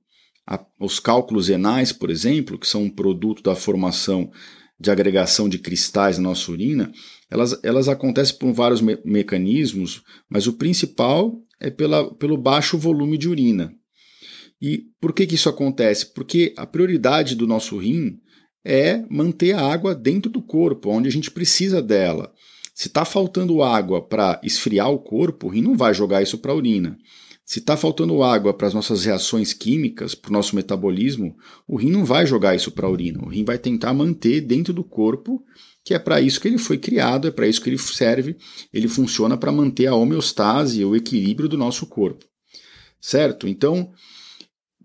A, 0.47 0.65
os 0.79 0.99
cálculos 0.99 1.47
renais, 1.47 1.91
por 1.91 2.09
exemplo, 2.09 2.57
que 2.57 2.67
são 2.67 2.83
um 2.83 2.89
produto 2.89 3.43
da 3.43 3.55
formação 3.55 4.31
de 4.79 4.89
agregação 4.89 5.49
de 5.49 5.59
cristais 5.59 6.17
na 6.17 6.29
nossa 6.29 6.51
urina, 6.51 6.91
elas, 7.29 7.59
elas 7.63 7.89
acontecem 7.89 8.37
por 8.37 8.53
vários 8.53 8.81
me 8.81 8.97
mecanismos, 9.03 10.01
mas 10.29 10.47
o 10.47 10.53
principal 10.53 11.37
é 11.59 11.69
pela, 11.69 12.13
pelo 12.15 12.37
baixo 12.37 12.77
volume 12.77 13.17
de 13.17 13.27
urina. 13.27 13.73
E 14.61 14.85
por 14.99 15.13
que, 15.13 15.27
que 15.27 15.35
isso 15.35 15.49
acontece? 15.49 16.13
Porque 16.13 16.53
a 16.57 16.65
prioridade 16.65 17.35
do 17.35 17.47
nosso 17.47 17.77
rim 17.77 18.19
é 18.63 19.03
manter 19.09 19.53
a 19.53 19.61
água 19.61 19.95
dentro 19.95 20.29
do 20.29 20.41
corpo, 20.41 20.89
onde 20.89 21.07
a 21.07 21.11
gente 21.11 21.31
precisa 21.31 21.81
dela. 21.81 22.33
Se 22.73 22.87
está 22.87 23.03
faltando 23.03 23.61
água 23.61 24.01
para 24.01 24.39
esfriar 24.43 24.89
o 24.89 24.99
corpo, 24.99 25.47
o 25.47 25.49
rim 25.49 25.61
não 25.61 25.75
vai 25.75 25.93
jogar 25.93 26.21
isso 26.21 26.37
para 26.37 26.51
a 26.51 26.55
urina. 26.55 26.97
Se 27.49 27.57
está 27.57 27.75
faltando 27.75 28.21
água 28.21 28.53
para 28.53 28.67
as 28.67 28.75
nossas 28.75 29.05
reações 29.05 29.53
químicas, 29.53 30.13
para 30.13 30.29
o 30.29 30.33
nosso 30.33 30.55
metabolismo, 30.55 31.35
o 31.67 31.77
rim 31.77 31.89
não 31.89 32.05
vai 32.05 32.23
jogar 32.23 32.55
isso 32.55 32.69
para 32.69 32.85
a 32.85 32.89
urina. 32.91 33.23
O 33.23 33.27
rim 33.27 33.43
vai 33.43 33.57
tentar 33.57 33.91
manter 33.91 34.41
dentro 34.41 34.71
do 34.71 34.83
corpo, 34.83 35.43
que 35.83 35.95
é 35.95 35.97
para 35.97 36.21
isso 36.21 36.39
que 36.39 36.47
ele 36.47 36.59
foi 36.59 36.77
criado, 36.77 37.27
é 37.27 37.31
para 37.31 37.47
isso 37.47 37.59
que 37.59 37.67
ele 37.67 37.79
serve. 37.79 38.37
Ele 38.71 38.87
funciona 38.87 39.35
para 39.35 39.51
manter 39.51 39.87
a 39.87 39.95
homeostase, 39.95 40.85
o 40.85 40.95
equilíbrio 40.95 41.49
do 41.49 41.57
nosso 41.57 41.87
corpo. 41.87 42.23
Certo? 43.01 43.47
Então, 43.47 43.91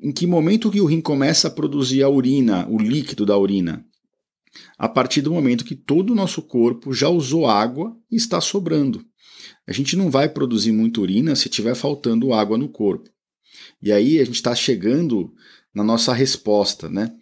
em 0.00 0.10
que 0.10 0.26
momento 0.26 0.70
que 0.70 0.80
o 0.80 0.86
rim 0.86 1.02
começa 1.02 1.48
a 1.48 1.50
produzir 1.50 2.02
a 2.02 2.08
urina, 2.08 2.66
o 2.70 2.78
líquido 2.78 3.26
da 3.26 3.36
urina? 3.36 3.84
A 4.78 4.88
partir 4.88 5.20
do 5.20 5.32
momento 5.32 5.64
que 5.64 5.74
todo 5.74 6.10
o 6.10 6.14
nosso 6.14 6.42
corpo 6.42 6.92
já 6.92 7.08
usou 7.08 7.46
água 7.46 7.96
e 8.10 8.16
está 8.16 8.40
sobrando. 8.40 9.04
A 9.66 9.72
gente 9.72 9.96
não 9.96 10.10
vai 10.10 10.28
produzir 10.28 10.72
muita 10.72 11.00
urina 11.00 11.34
se 11.34 11.48
tiver 11.48 11.74
faltando 11.74 12.32
água 12.32 12.58
no 12.58 12.68
corpo. 12.68 13.10
E 13.82 13.92
aí 13.92 14.18
a 14.18 14.24
gente 14.24 14.36
está 14.36 14.54
chegando 14.54 15.32
na 15.74 15.82
nossa 15.82 16.12
resposta, 16.12 16.88
né? 16.88 17.12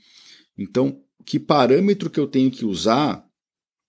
Então, 0.58 1.00
que 1.24 1.38
parâmetro 1.38 2.10
que 2.10 2.20
eu 2.20 2.26
tenho 2.26 2.50
que 2.50 2.64
usar 2.64 3.24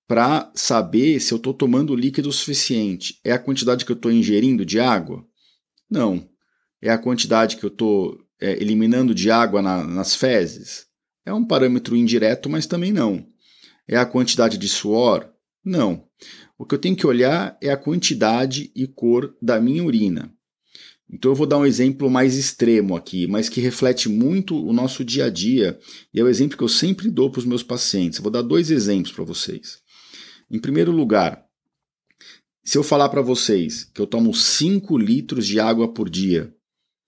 para 0.07 0.51
saber 0.55 1.19
se 1.19 1.33
eu 1.33 1.37
estou 1.37 1.53
tomando 1.53 1.95
líquido 1.95 2.31
suficiente? 2.31 3.19
É 3.23 3.31
a 3.31 3.39
quantidade 3.39 3.85
que 3.85 3.91
eu 3.91 3.95
estou 3.95 4.11
ingerindo 4.11 4.65
de 4.65 4.79
água? 4.79 5.25
Não. 5.89 6.29
É 6.81 6.89
a 6.89 6.97
quantidade 6.97 7.57
que 7.57 7.63
eu 7.63 7.69
estou 7.69 8.17
é, 8.39 8.51
eliminando 8.61 9.15
de 9.15 9.31
água 9.31 9.61
na, 9.61 9.83
nas 9.83 10.15
fezes? 10.15 10.85
É 11.25 11.33
um 11.33 11.45
parâmetro 11.45 11.95
indireto, 11.95 12.49
mas 12.49 12.67
também 12.67 12.91
não. 12.91 13.25
É 13.87 13.97
a 13.97 14.05
quantidade 14.05 14.57
de 14.57 14.67
suor? 14.69 15.29
Não. 15.63 16.07
O 16.57 16.65
que 16.65 16.75
eu 16.75 16.79
tenho 16.79 16.95
que 16.95 17.07
olhar 17.07 17.57
é 17.61 17.69
a 17.69 17.77
quantidade 17.77 18.71
e 18.75 18.87
cor 18.87 19.35
da 19.41 19.59
minha 19.59 19.83
urina. 19.83 20.33
Então 21.09 21.31
eu 21.31 21.35
vou 21.35 21.45
dar 21.45 21.57
um 21.57 21.65
exemplo 21.65 22.09
mais 22.09 22.35
extremo 22.35 22.95
aqui, 22.95 23.27
mas 23.27 23.47
que 23.47 23.61
reflete 23.61 24.09
muito 24.09 24.55
o 24.55 24.73
nosso 24.73 25.03
dia 25.03 25.25
a 25.25 25.29
dia 25.29 25.77
e 26.13 26.19
é 26.19 26.23
o 26.23 26.27
exemplo 26.27 26.57
que 26.57 26.63
eu 26.63 26.69
sempre 26.69 27.09
dou 27.11 27.29
para 27.29 27.39
os 27.39 27.45
meus 27.45 27.61
pacientes. 27.61 28.17
Eu 28.17 28.23
vou 28.23 28.31
dar 28.31 28.41
dois 28.41 28.71
exemplos 28.71 29.13
para 29.13 29.23
vocês. 29.23 29.79
Em 30.49 30.59
primeiro 30.59 30.91
lugar, 30.91 31.45
se 32.63 32.77
eu 32.77 32.83
falar 32.83 33.09
para 33.09 33.21
vocês 33.21 33.83
que 33.83 34.01
eu 34.01 34.07
tomo 34.07 34.33
5 34.33 34.97
litros 34.97 35.45
de 35.45 35.59
água 35.59 35.93
por 35.93 36.09
dia, 36.09 36.53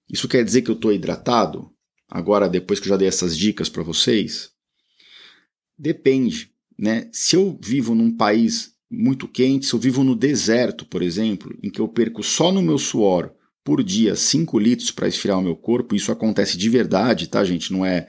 isso 0.10 0.28
quer 0.28 0.44
dizer 0.44 0.62
que 0.62 0.70
eu 0.70 0.76
estou 0.76 0.94
hidratado? 0.94 1.72
Agora, 2.08 2.48
depois 2.48 2.80
que 2.80 2.86
eu 2.86 2.90
já 2.90 2.98
dei 2.98 3.08
essas 3.08 3.36
dicas 3.36 3.70
para 3.70 3.82
vocês? 3.82 4.52
Depende. 5.78 6.55
Né? 6.78 7.08
Se 7.12 7.36
eu 7.36 7.58
vivo 7.62 7.96
num 7.96 8.12
país 8.12 8.74
muito 8.90 9.28
quente, 9.28 9.66
se 9.66 9.74
eu 9.74 9.80
vivo 9.80 10.04
no 10.04 10.16
deserto, 10.16 10.86
por 10.86 11.02
exemplo, 11.02 11.58
em 11.64 11.70
que 11.70 11.80
eu 11.80 11.88
perco 11.88 12.24
só 12.24 12.52
no 12.52 12.62
meu 12.62 12.78
suor 12.78 13.32
por 13.64 13.84
dia 13.84 14.16
5 14.16 14.60
litros 14.60 14.92
para 14.92 15.08
esfriar 15.08 15.40
o 15.40 15.42
meu 15.42 15.56
corpo, 15.56 15.96
isso 15.96 16.12
acontece 16.12 16.58
de 16.58 16.70
verdade, 16.70 17.28
tá, 17.28 17.44
gente? 17.44 17.74
Não 17.74 17.86
é 17.86 18.08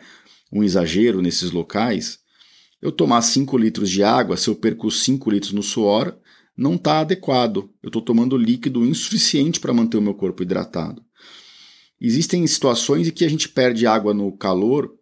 um 0.52 0.62
exagero 0.62 1.22
nesses 1.22 1.50
locais. 1.50 2.18
Eu 2.80 2.92
tomar 2.92 3.22
5 3.22 3.56
litros 3.56 3.90
de 3.90 4.02
água, 4.02 4.36
se 4.36 4.48
eu 4.48 4.54
perco 4.54 4.90
5 4.90 5.30
litros 5.30 5.52
no 5.52 5.62
suor, 5.62 6.16
não 6.56 6.74
está 6.74 7.00
adequado. 7.00 7.70
Eu 7.82 7.88
estou 7.88 8.02
tomando 8.02 8.36
líquido 8.36 8.84
insuficiente 8.84 9.58
para 9.58 9.72
manter 9.72 9.96
o 9.96 10.02
meu 10.02 10.14
corpo 10.14 10.42
hidratado. 10.42 11.02
Existem 12.00 12.46
situações 12.46 13.08
em 13.08 13.10
que 13.10 13.24
a 13.24 13.28
gente 13.28 13.48
perde 13.48 13.86
água 13.86 14.12
no 14.12 14.30
calor 14.32 14.94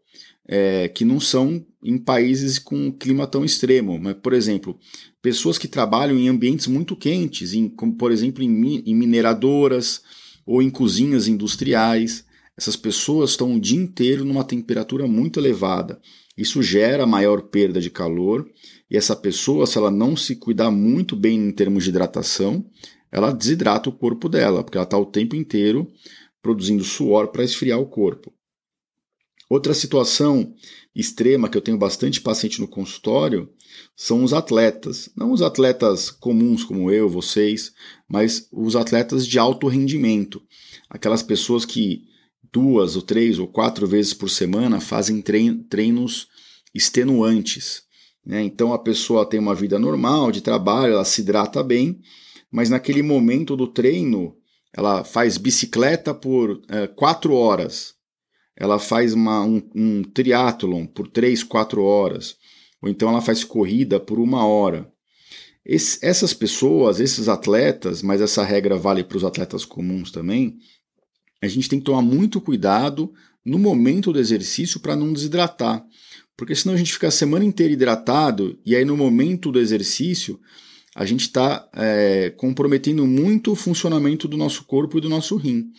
é, 0.46 0.88
que 0.88 1.04
não 1.04 1.18
são 1.18 1.64
em 1.84 1.98
países 1.98 2.58
com 2.58 2.90
clima 2.90 3.26
tão 3.26 3.44
extremo. 3.44 3.98
Mas, 3.98 4.14
por 4.14 4.32
exemplo, 4.32 4.78
pessoas 5.20 5.58
que 5.58 5.68
trabalham 5.68 6.18
em 6.18 6.28
ambientes 6.28 6.66
muito 6.66 6.96
quentes, 6.96 7.52
em, 7.52 7.68
como 7.68 7.94
por 7.94 8.10
exemplo 8.10 8.42
em, 8.42 8.82
em 8.86 8.94
mineradoras 8.94 10.02
ou 10.46 10.62
em 10.62 10.70
cozinhas 10.70 11.28
industriais. 11.28 12.24
Essas 12.56 12.76
pessoas 12.76 13.30
estão 13.30 13.54
o 13.54 13.60
dia 13.60 13.78
inteiro 13.78 14.24
numa 14.24 14.44
temperatura 14.44 15.06
muito 15.06 15.38
elevada. 15.38 16.00
Isso 16.36 16.62
gera 16.62 17.06
maior 17.06 17.42
perda 17.42 17.80
de 17.80 17.90
calor 17.90 18.48
e 18.90 18.96
essa 18.96 19.14
pessoa, 19.14 19.66
se 19.66 19.78
ela 19.78 19.90
não 19.90 20.16
se 20.16 20.36
cuidar 20.36 20.70
muito 20.70 21.16
bem 21.16 21.38
em 21.38 21.52
termos 21.52 21.84
de 21.84 21.90
hidratação, 21.90 22.64
ela 23.10 23.32
desidrata 23.32 23.88
o 23.88 23.92
corpo 23.92 24.28
dela, 24.28 24.62
porque 24.62 24.76
ela 24.76 24.84
está 24.84 24.98
o 24.98 25.06
tempo 25.06 25.36
inteiro 25.36 25.90
produzindo 26.42 26.84
suor 26.84 27.28
para 27.28 27.44
esfriar 27.44 27.80
o 27.80 27.86
corpo. 27.86 28.32
Outra 29.54 29.72
situação 29.72 30.52
extrema 30.92 31.48
que 31.48 31.56
eu 31.56 31.62
tenho 31.62 31.78
bastante 31.78 32.20
paciente 32.20 32.60
no 32.60 32.66
consultório 32.66 33.48
são 33.94 34.24
os 34.24 34.32
atletas. 34.32 35.08
Não 35.16 35.30
os 35.30 35.42
atletas 35.42 36.10
comuns 36.10 36.64
como 36.64 36.90
eu, 36.90 37.08
vocês, 37.08 37.72
mas 38.08 38.48
os 38.50 38.74
atletas 38.74 39.24
de 39.24 39.38
alto 39.38 39.68
rendimento. 39.68 40.42
Aquelas 40.90 41.22
pessoas 41.22 41.64
que 41.64 42.02
duas 42.52 42.96
ou 42.96 43.02
três 43.02 43.38
ou 43.38 43.46
quatro 43.46 43.86
vezes 43.86 44.12
por 44.12 44.28
semana 44.28 44.80
fazem 44.80 45.22
treinos 45.22 46.26
extenuantes. 46.74 47.84
Né? 48.26 48.42
Então 48.42 48.72
a 48.72 48.78
pessoa 48.80 49.24
tem 49.24 49.38
uma 49.38 49.54
vida 49.54 49.78
normal 49.78 50.32
de 50.32 50.40
trabalho, 50.40 50.94
ela 50.94 51.04
se 51.04 51.20
hidrata 51.20 51.62
bem, 51.62 52.00
mas 52.50 52.70
naquele 52.70 53.02
momento 53.02 53.56
do 53.56 53.68
treino 53.68 54.36
ela 54.76 55.04
faz 55.04 55.38
bicicleta 55.38 56.12
por 56.12 56.60
é, 56.68 56.88
quatro 56.88 57.34
horas 57.34 57.94
ela 58.56 58.78
faz 58.78 59.12
uma, 59.12 59.42
um, 59.44 59.62
um 59.74 60.02
triatlon 60.02 60.86
por 60.86 61.08
3, 61.08 61.42
4 61.42 61.82
horas, 61.82 62.36
ou 62.80 62.88
então 62.88 63.08
ela 63.08 63.20
faz 63.20 63.42
corrida 63.42 63.98
por 63.98 64.18
uma 64.18 64.46
hora. 64.46 64.90
Esse, 65.64 66.04
essas 66.04 66.34
pessoas, 66.34 67.00
esses 67.00 67.28
atletas, 67.28 68.02
mas 68.02 68.20
essa 68.20 68.44
regra 68.44 68.76
vale 68.76 69.02
para 69.02 69.16
os 69.16 69.24
atletas 69.24 69.64
comuns 69.64 70.10
também, 70.10 70.58
a 71.40 71.48
gente 71.48 71.68
tem 71.68 71.78
que 71.78 71.84
tomar 71.84 72.02
muito 72.02 72.40
cuidado 72.40 73.12
no 73.44 73.58
momento 73.58 74.12
do 74.12 74.18
exercício 74.18 74.80
para 74.80 74.96
não 74.96 75.12
desidratar. 75.12 75.84
Porque 76.36 76.54
senão 76.54 76.74
a 76.74 76.78
gente 76.78 76.92
fica 76.92 77.08
a 77.08 77.12
semana 77.12 77.44
inteira 77.44 77.72
hidratado 77.72 78.58
e 78.64 78.74
aí 78.74 78.84
no 78.84 78.96
momento 78.96 79.52
do 79.52 79.60
exercício 79.60 80.40
a 80.94 81.04
gente 81.04 81.22
está 81.22 81.68
é, 81.74 82.30
comprometendo 82.30 83.06
muito 83.06 83.52
o 83.52 83.56
funcionamento 83.56 84.28
do 84.28 84.36
nosso 84.36 84.64
corpo 84.64 84.98
e 84.98 85.00
do 85.00 85.08
nosso 85.08 85.36
rim. 85.36 85.72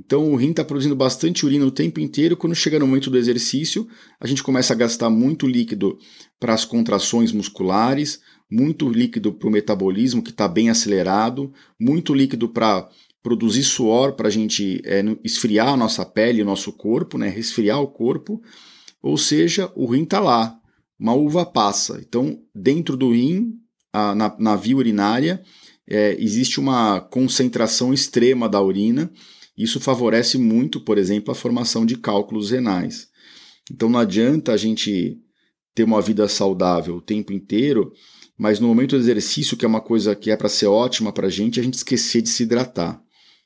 Então 0.00 0.32
o 0.32 0.36
rim 0.36 0.50
está 0.50 0.64
produzindo 0.64 0.96
bastante 0.96 1.44
urina 1.44 1.66
o 1.66 1.70
tempo 1.70 2.00
inteiro. 2.00 2.36
Quando 2.36 2.54
chega 2.54 2.78
no 2.78 2.86
momento 2.86 3.10
do 3.10 3.18
exercício, 3.18 3.86
a 4.18 4.26
gente 4.26 4.42
começa 4.42 4.72
a 4.72 4.76
gastar 4.76 5.10
muito 5.10 5.46
líquido 5.46 5.98
para 6.38 6.54
as 6.54 6.64
contrações 6.64 7.32
musculares, 7.32 8.20
muito 8.50 8.88
líquido 8.88 9.30
para 9.32 9.46
o 9.46 9.52
metabolismo 9.52 10.22
que 10.22 10.30
está 10.30 10.48
bem 10.48 10.70
acelerado, 10.70 11.52
muito 11.78 12.14
líquido 12.14 12.48
para 12.48 12.88
produzir 13.22 13.62
suor 13.62 14.14
para 14.14 14.28
a 14.28 14.30
gente 14.30 14.80
é, 14.86 15.04
esfriar 15.22 15.68
a 15.68 15.76
nossa 15.76 16.06
pele, 16.06 16.40
o 16.40 16.46
nosso 16.46 16.72
corpo, 16.72 17.18
né, 17.18 17.28
resfriar 17.28 17.80
o 17.80 17.88
corpo. 17.88 18.42
Ou 19.02 19.18
seja, 19.18 19.70
o 19.76 19.86
rim 19.86 20.04
está 20.04 20.18
lá, 20.18 20.58
uma 20.98 21.12
uva 21.12 21.44
passa. 21.44 22.00
Então, 22.00 22.40
dentro 22.54 22.96
do 22.96 23.12
rim, 23.12 23.52
a, 23.92 24.14
na, 24.14 24.34
na 24.38 24.56
via 24.56 24.76
urinária, 24.76 25.42
é, 25.86 26.16
existe 26.18 26.58
uma 26.58 27.00
concentração 27.02 27.92
extrema 27.92 28.48
da 28.48 28.62
urina 28.62 29.12
isso 29.62 29.80
favorece 29.80 30.38
muito, 30.38 30.80
por 30.80 30.96
exemplo, 30.96 31.32
a 31.32 31.34
formação 31.34 31.84
de 31.84 31.96
cálculos 31.96 32.50
renais. 32.50 33.08
Então 33.70 33.88
não 33.88 33.98
adianta 33.98 34.52
a 34.52 34.56
gente 34.56 35.18
ter 35.74 35.84
uma 35.84 36.00
vida 36.00 36.26
saudável 36.28 36.96
o 36.96 37.02
tempo 37.02 37.32
inteiro, 37.32 37.92
mas 38.36 38.58
no 38.58 38.68
momento 38.68 38.90
do 38.90 39.02
exercício, 39.02 39.56
que 39.56 39.64
é 39.64 39.68
uma 39.68 39.80
coisa 39.80 40.16
que 40.16 40.30
é 40.30 40.36
para 40.36 40.48
ser 40.48 40.66
ótima 40.66 41.12
para 41.12 41.26
a 41.26 41.30
gente, 41.30 41.60
a 41.60 41.62
gente 41.62 41.74
esquecer 41.74 42.22
de 42.22 42.30
se 42.30 42.44
hidratar. 42.44 43.02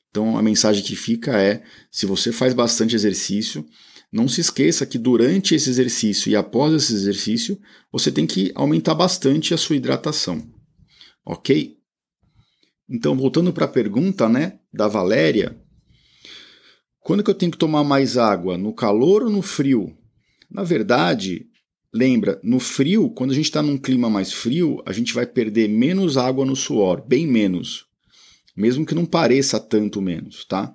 Então 0.09 0.37
a 0.37 0.41
mensagem 0.41 0.83
que 0.83 0.95
fica 0.95 1.37
é: 1.37 1.61
se 1.91 2.05
você 2.05 2.31
faz 2.31 2.53
bastante 2.53 2.95
exercício, 2.95 3.65
não 4.11 4.27
se 4.27 4.39
esqueça 4.39 4.85
que 4.85 4.97
durante 4.97 5.53
esse 5.53 5.69
exercício 5.69 6.31
e 6.31 6.35
após 6.35 6.73
esse 6.73 6.93
exercício, 6.93 7.59
você 7.91 8.09
tem 8.11 8.25
que 8.25 8.51
aumentar 8.55 8.95
bastante 8.95 9.53
a 9.53 9.57
sua 9.57 9.75
hidratação. 9.75 10.41
Ok? 11.25 11.75
Então, 12.89 13.17
voltando 13.17 13.51
para 13.51 13.65
a 13.65 13.67
pergunta 13.67 14.29
né, 14.29 14.59
da 14.71 14.87
Valéria, 14.87 15.59
quando 17.05 17.23
que 17.23 17.29
eu 17.29 17.35
tenho 17.35 17.51
que 17.51 17.57
tomar 17.59 17.83
mais 17.83 18.17
água? 18.17 18.57
No 18.57 18.73
calor 18.73 19.21
ou 19.21 19.29
no 19.29 19.43
frio? 19.43 19.95
Na 20.49 20.63
verdade, 20.63 21.45
lembra, 21.93 22.39
no 22.43 22.59
frio, 22.59 23.11
quando 23.11 23.29
a 23.29 23.35
gente 23.35 23.45
está 23.45 23.61
num 23.61 23.77
clima 23.77 24.09
mais 24.09 24.33
frio, 24.33 24.81
a 24.87 24.91
gente 24.91 25.13
vai 25.13 25.27
perder 25.27 25.69
menos 25.69 26.17
água 26.17 26.43
no 26.43 26.55
suor, 26.55 27.05
bem 27.07 27.27
menos. 27.27 27.85
Mesmo 28.57 28.83
que 28.87 28.95
não 28.95 29.05
pareça 29.05 29.59
tanto 29.59 30.01
menos, 30.01 30.45
tá? 30.45 30.73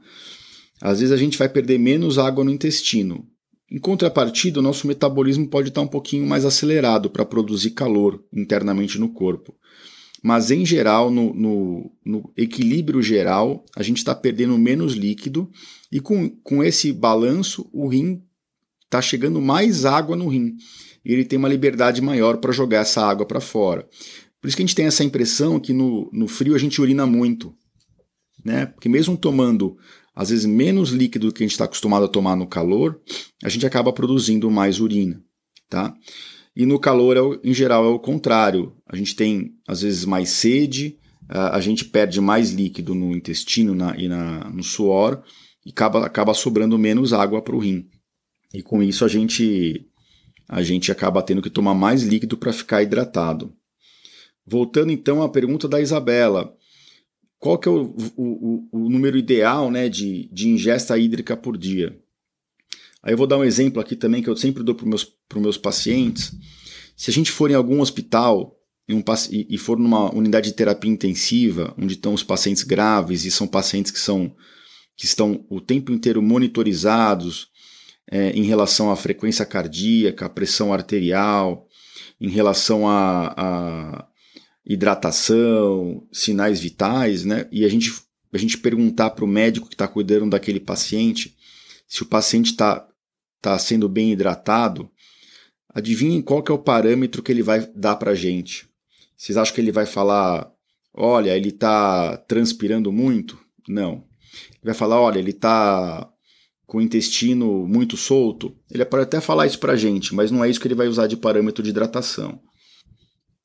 Às 0.80 1.00
vezes 1.00 1.12
a 1.12 1.16
gente 1.16 1.36
vai 1.36 1.48
perder 1.48 1.80
menos 1.80 2.16
água 2.16 2.44
no 2.44 2.52
intestino. 2.52 3.26
Em 3.68 3.80
contrapartida, 3.80 4.60
o 4.60 4.62
nosso 4.62 4.86
metabolismo 4.86 5.48
pode 5.48 5.70
estar 5.70 5.80
um 5.80 5.88
pouquinho 5.88 6.28
mais 6.28 6.44
acelerado 6.44 7.10
para 7.10 7.24
produzir 7.24 7.72
calor 7.72 8.22
internamente 8.32 9.00
no 9.00 9.08
corpo. 9.08 9.52
Mas 10.22 10.50
em 10.50 10.66
geral, 10.66 11.10
no, 11.10 11.32
no, 11.32 11.90
no 12.04 12.32
equilíbrio 12.36 13.02
geral, 13.02 13.64
a 13.74 13.82
gente 13.82 13.98
está 13.98 14.14
perdendo 14.14 14.56
menos 14.58 14.92
líquido 14.92 15.50
e 15.90 15.98
com, 15.98 16.28
com 16.42 16.62
esse 16.62 16.92
balanço, 16.92 17.68
o 17.72 17.88
rim 17.88 18.22
está 18.84 19.00
chegando 19.00 19.40
mais 19.40 19.84
água 19.84 20.16
no 20.16 20.28
rim. 20.28 20.56
E 21.04 21.12
ele 21.12 21.24
tem 21.24 21.38
uma 21.38 21.48
liberdade 21.48 22.02
maior 22.02 22.36
para 22.36 22.52
jogar 22.52 22.80
essa 22.80 23.02
água 23.02 23.24
para 23.24 23.40
fora. 23.40 23.88
Por 24.40 24.48
isso 24.48 24.56
que 24.56 24.62
a 24.62 24.66
gente 24.66 24.74
tem 24.74 24.86
essa 24.86 25.04
impressão 25.04 25.58
que 25.58 25.72
no, 25.72 26.10
no 26.12 26.28
frio 26.28 26.54
a 26.54 26.58
gente 26.58 26.80
urina 26.80 27.06
muito. 27.06 27.54
Né? 28.44 28.66
Porque 28.66 28.88
mesmo 28.88 29.16
tomando, 29.16 29.76
às 30.14 30.30
vezes, 30.30 30.46
menos 30.46 30.90
líquido 30.90 31.28
do 31.28 31.32
que 31.32 31.42
a 31.42 31.46
gente 31.46 31.52
está 31.52 31.64
acostumado 31.64 32.04
a 32.04 32.08
tomar 32.08 32.36
no 32.36 32.46
calor, 32.46 33.00
a 33.42 33.48
gente 33.48 33.64
acaba 33.64 33.92
produzindo 33.92 34.50
mais 34.50 34.80
urina. 34.80 35.22
Tá? 35.68 35.94
E 36.54 36.66
no 36.66 36.78
calor, 36.78 37.16
é, 37.16 37.48
em 37.48 37.54
geral, 37.54 37.84
é 37.84 37.88
o 37.88 37.98
contrário. 37.98 38.76
A 38.86 38.96
gente 38.96 39.14
tem, 39.14 39.54
às 39.66 39.82
vezes, 39.82 40.04
mais 40.04 40.30
sede, 40.30 40.98
a 41.30 41.60
gente 41.60 41.84
perde 41.84 42.20
mais 42.20 42.50
líquido 42.50 42.92
no 42.92 43.16
intestino 43.16 43.72
na, 43.72 43.96
e 43.96 44.08
na, 44.08 44.50
no 44.50 44.64
suor 44.64 45.22
e 45.64 45.70
acaba, 45.70 46.04
acaba 46.04 46.34
sobrando 46.34 46.76
menos 46.76 47.12
água 47.12 47.40
para 47.40 47.54
o 47.54 47.58
rim. 47.60 47.88
E 48.52 48.62
com 48.62 48.82
isso 48.82 49.04
a 49.04 49.08
gente, 49.08 49.86
a 50.48 50.60
gente 50.60 50.90
acaba 50.90 51.22
tendo 51.22 51.40
que 51.40 51.48
tomar 51.48 51.74
mais 51.74 52.02
líquido 52.02 52.36
para 52.36 52.52
ficar 52.52 52.82
hidratado. 52.82 53.54
Voltando 54.44 54.90
então 54.90 55.22
à 55.22 55.28
pergunta 55.28 55.68
da 55.68 55.80
Isabela. 55.80 56.52
Qual 57.38 57.56
que 57.56 57.68
é 57.68 57.70
o, 57.70 57.94
o, 58.16 58.68
o 58.72 58.90
número 58.90 59.16
ideal 59.16 59.70
né, 59.70 59.88
de, 59.88 60.28
de 60.32 60.48
ingesta 60.48 60.98
hídrica 60.98 61.36
por 61.36 61.56
dia? 61.56 61.96
Aí 63.02 63.12
eu 63.12 63.16
vou 63.16 63.26
dar 63.26 63.38
um 63.38 63.44
exemplo 63.44 63.80
aqui 63.80 63.96
também 63.96 64.22
que 64.22 64.28
eu 64.28 64.36
sempre 64.36 64.62
dou 64.62 64.74
para 64.74 64.84
os 64.84 64.88
meus, 64.88 65.12
meus 65.36 65.56
pacientes. 65.56 66.32
Se 66.96 67.10
a 67.10 67.14
gente 67.14 67.30
for 67.30 67.50
em 67.50 67.54
algum 67.54 67.80
hospital 67.80 68.56
um, 68.88 69.02
e 69.30 69.56
for 69.56 69.78
numa 69.78 70.14
unidade 70.14 70.50
de 70.50 70.56
terapia 70.56 70.90
intensiva, 70.90 71.74
onde 71.78 71.94
estão 71.94 72.12
os 72.12 72.22
pacientes 72.22 72.62
graves 72.62 73.24
e 73.24 73.30
são 73.30 73.46
pacientes 73.46 73.90
que, 73.90 73.98
são, 73.98 74.34
que 74.96 75.06
estão 75.06 75.46
o 75.48 75.60
tempo 75.60 75.92
inteiro 75.92 76.20
monitorizados 76.20 77.48
é, 78.10 78.30
em 78.30 78.42
relação 78.42 78.90
à 78.90 78.96
frequência 78.96 79.46
cardíaca, 79.46 80.26
à 80.26 80.28
pressão 80.28 80.72
arterial, 80.72 81.66
em 82.20 82.28
relação 82.28 82.86
à 82.86 84.06
hidratação, 84.66 86.06
sinais 86.12 86.60
vitais, 86.60 87.24
né? 87.24 87.48
E 87.50 87.64
a 87.64 87.68
gente, 87.68 87.92
a 88.32 88.38
gente 88.38 88.58
perguntar 88.58 89.10
para 89.10 89.24
o 89.24 89.28
médico 89.28 89.68
que 89.68 89.74
está 89.74 89.88
cuidando 89.88 90.30
daquele 90.30 90.60
paciente 90.60 91.36
se 91.88 92.02
o 92.02 92.06
paciente 92.06 92.52
está 92.52 92.86
tá 93.40 93.58
sendo 93.58 93.88
bem 93.88 94.12
hidratado, 94.12 94.90
adivinhem 95.72 96.22
qual 96.22 96.42
que 96.42 96.50
é 96.50 96.54
o 96.54 96.58
parâmetro 96.58 97.22
que 97.22 97.32
ele 97.32 97.42
vai 97.42 97.66
dar 97.74 97.96
para 97.96 98.12
a 98.12 98.14
gente. 98.14 98.68
Vocês 99.16 99.36
acham 99.36 99.54
que 99.54 99.60
ele 99.60 99.72
vai 99.72 99.86
falar, 99.86 100.50
olha, 100.94 101.36
ele 101.36 101.50
está 101.50 102.16
transpirando 102.16 102.90
muito? 102.92 103.38
Não. 103.68 104.04
Ele 104.54 104.64
vai 104.64 104.74
falar, 104.74 105.00
olha, 105.00 105.18
ele 105.18 105.30
está 105.30 106.08
com 106.66 106.78
o 106.78 106.82
intestino 106.82 107.66
muito 107.66 107.96
solto. 107.96 108.56
Ele 108.70 108.84
pode 108.84 109.02
até 109.02 109.20
falar 109.20 109.46
isso 109.46 109.58
para 109.58 109.72
a 109.72 109.76
gente, 109.76 110.14
mas 110.14 110.30
não 110.30 110.44
é 110.44 110.48
isso 110.48 110.60
que 110.60 110.68
ele 110.68 110.74
vai 110.74 110.86
usar 110.86 111.06
de 111.06 111.16
parâmetro 111.16 111.62
de 111.62 111.70
hidratação. 111.70 112.40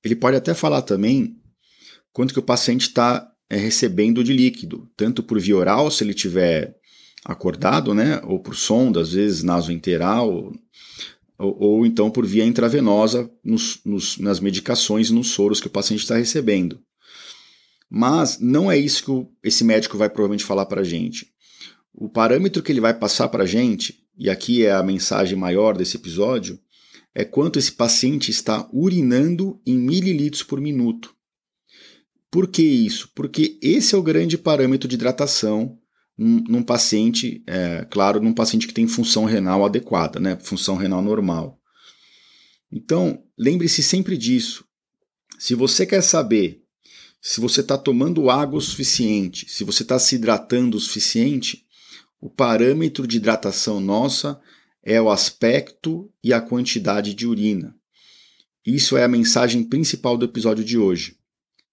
Ele 0.04 0.16
pode 0.16 0.38
até 0.38 0.54
falar 0.54 0.84
também 0.84 1.36
quanto 2.14 2.34
que 2.34 2.40
o 2.40 2.44
paciente 2.44 2.84
está 2.84 3.28
é, 3.50 3.58
recebendo 3.58 4.24
de 4.24 4.32
líquido, 4.32 4.88
tanto 4.96 5.24
por 5.24 5.40
via 5.40 5.58
oral, 5.58 5.90
se 5.90 6.04
ele 6.04 6.14
tiver 6.14 6.76
acordado, 7.26 7.94
né, 7.96 8.22
ou 8.24 8.40
por 8.40 8.56
sonda, 8.56 9.02
às 9.02 9.14
vezes 9.14 9.42
nasointeral, 9.42 10.54
ou, 11.40 11.58
ou 11.60 11.86
então 11.86 12.12
por 12.12 12.26
via 12.26 12.46
intravenosa 12.46 13.30
nos, 13.44 13.80
nos, 13.84 14.20
nas 14.20 14.40
medicações 14.40 15.10
e 15.10 15.14
nos 15.14 15.32
soros 15.32 15.60
que 15.60 15.66
o 15.66 15.72
paciente 15.72 16.02
está 16.02 16.16
recebendo. 16.16 16.80
Mas 17.90 18.40
não 18.40 18.72
é 18.72 18.78
isso 18.78 19.04
que 19.04 19.12
o, 19.12 19.28
esse 19.44 19.64
médico 19.64 19.98
vai 19.98 20.10
provavelmente 20.10 20.44
falar 20.44 20.68
para 20.68 20.82
a 20.82 20.84
gente. 20.84 21.28
O 21.92 22.08
parâmetro 22.08 22.62
que 22.62 22.72
ele 22.72 22.82
vai 22.82 22.94
passar 22.94 23.28
para 23.30 23.44
a 23.44 23.48
gente, 23.48 24.04
e 24.18 24.30
aqui 24.30 24.64
é 24.64 24.72
a 24.72 24.84
mensagem 24.84 25.38
maior 25.38 25.76
desse 25.76 25.98
episódio, 25.98 26.60
é 27.14 27.24
quanto 27.24 27.58
esse 27.58 27.72
paciente 27.72 28.30
está 28.30 28.70
urinando 28.72 29.60
em 29.66 29.78
mililitros 29.78 30.44
por 30.44 30.60
minuto. 30.60 31.16
Por 32.30 32.48
que 32.48 32.62
isso? 32.62 33.10
Porque 33.16 33.58
esse 33.62 33.96
é 33.96 33.98
o 33.98 34.04
grande 34.04 34.38
parâmetro 34.38 34.90
de 34.90 34.96
hidratação 34.96 35.80
num, 36.18 36.64
paciente, 36.64 37.44
é, 37.46 37.86
claro, 37.90 38.22
num 38.22 38.34
paciente 38.34 38.68
que 38.68 38.74
tem 38.74 38.88
função 38.88 39.26
renal 39.26 39.66
adequada, 39.66 40.20
né? 40.20 40.38
função 40.42 40.76
renal 40.76 41.02
normal. 41.02 41.60
Então, 42.72 43.24
lembre-se 43.38 43.84
sempre 43.84 44.18
disso. 44.18 44.66
Se 45.38 45.54
você 45.54 45.86
quer 45.86 46.02
saber 46.02 46.66
se 47.22 47.42
você 47.42 47.62
está 47.62 47.76
tomando 47.76 48.30
água 48.30 48.60
o 48.60 48.62
suficiente, 48.62 49.50
se 49.50 49.64
você 49.64 49.82
está 49.82 49.98
se 49.98 50.14
hidratando 50.14 50.78
o 50.78 50.80
suficiente, 50.80 51.66
o 52.22 52.30
parâmetro 52.30 53.08
de 53.08 53.18
hidratação 53.18 53.80
nossa 53.80 54.40
é 54.84 55.02
o 55.02 55.10
aspecto 55.10 56.08
e 56.24 56.32
a 56.32 56.40
quantidade 56.40 57.16
de 57.16 57.26
urina. 57.26 57.76
Isso 58.64 58.96
é 58.96 59.04
a 59.04 59.08
mensagem 59.08 59.64
principal 59.64 60.18
do 60.18 60.26
episódio 60.26 60.64
de 60.64 60.78
hoje. 60.78 61.18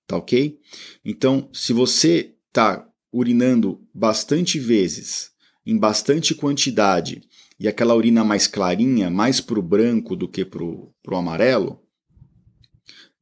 Tá 0.06 0.16
ok? 0.16 0.58
Então, 1.04 1.50
se 1.52 1.75
você 1.75 2.34
está 2.49 2.88
urinando 3.12 3.81
bastante 3.92 4.59
vezes, 4.59 5.31
em 5.66 5.76
bastante 5.76 6.35
quantidade, 6.35 7.23
e 7.61 7.69
aquela 7.69 7.95
urina 7.95 8.25
mais 8.25 8.47
clarinha, 8.47 9.11
mais 9.11 9.40
para 9.40 9.59
o 9.59 9.62
branco 9.62 10.16
do 10.16 10.28
que 10.28 10.45
para 10.45 10.64
o 10.64 10.92
amarelo, 11.12 11.81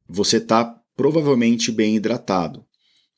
você 0.08 0.38
está 0.38 0.64
provavelmente 0.96 1.70
bem 1.70 1.96
hidratado. 1.96 2.64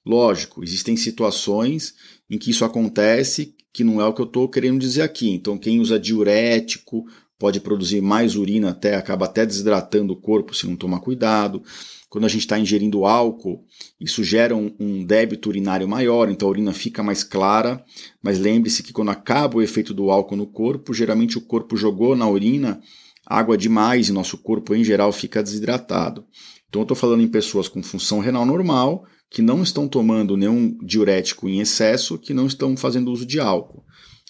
Lógico, 0.04 0.64
existem 0.64 0.96
situações 0.96 1.94
em 2.28 2.38
que 2.38 2.50
isso 2.50 2.64
acontece 2.64 3.54
que 3.72 3.84
não 3.84 4.00
é 4.00 4.04
o 4.04 4.12
que 4.12 4.20
eu 4.20 4.26
estou 4.26 4.48
querendo 4.48 4.78
dizer 4.78 5.02
aqui. 5.02 5.30
Então, 5.30 5.56
quem 5.56 5.80
usa 5.80 5.98
diurético 5.98 7.06
pode 7.42 7.58
produzir 7.58 8.00
mais 8.00 8.36
urina, 8.36 8.70
até 8.70 8.94
acaba 8.94 9.24
até 9.24 9.44
desidratando 9.44 10.12
o 10.12 10.16
corpo 10.16 10.54
se 10.54 10.64
não 10.64 10.76
tomar 10.76 11.00
cuidado. 11.00 11.60
Quando 12.08 12.24
a 12.24 12.28
gente 12.28 12.42
está 12.42 12.56
ingerindo 12.56 13.04
álcool, 13.04 13.64
isso 14.00 14.22
gera 14.22 14.54
um, 14.54 14.72
um, 14.78 15.04
débito 15.04 15.48
urinário 15.48 15.88
maior, 15.88 16.30
então 16.30 16.46
a 16.46 16.52
urina 16.52 16.72
fica 16.72 17.02
mais 17.02 17.24
clara. 17.24 17.84
Mas 18.22 18.38
lembre-se 18.38 18.84
que 18.84 18.92
quando 18.92 19.10
acaba 19.10 19.56
o 19.56 19.62
efeito 19.62 19.92
do 19.92 20.08
álcool 20.12 20.36
no 20.36 20.46
corpo, 20.46 20.94
geralmente 20.94 21.36
o 21.36 21.40
corpo 21.40 21.76
jogou 21.76 22.14
na 22.14 22.28
urina 22.28 22.80
água 23.26 23.58
demais 23.58 24.08
e 24.08 24.12
nosso 24.12 24.38
corpo 24.38 24.72
em 24.72 24.84
geral 24.84 25.10
fica 25.10 25.42
desidratado. 25.42 26.24
Então 26.68 26.82
eu 26.82 26.84
estou 26.84 26.96
falando 26.96 27.22
em 27.22 27.28
pessoas 27.28 27.66
com 27.66 27.82
função 27.82 28.20
renal 28.20 28.46
normal 28.46 29.04
que 29.28 29.42
não 29.42 29.64
estão 29.64 29.88
tomando 29.88 30.36
nenhum 30.36 30.78
diurético 30.80 31.48
em 31.48 31.58
excesso, 31.58 32.18
que 32.18 32.32
não 32.32 32.46
estão 32.46 32.76
fazendo 32.76 33.10
uso 33.10 33.26
de 33.26 33.40
álcool. 33.40 33.82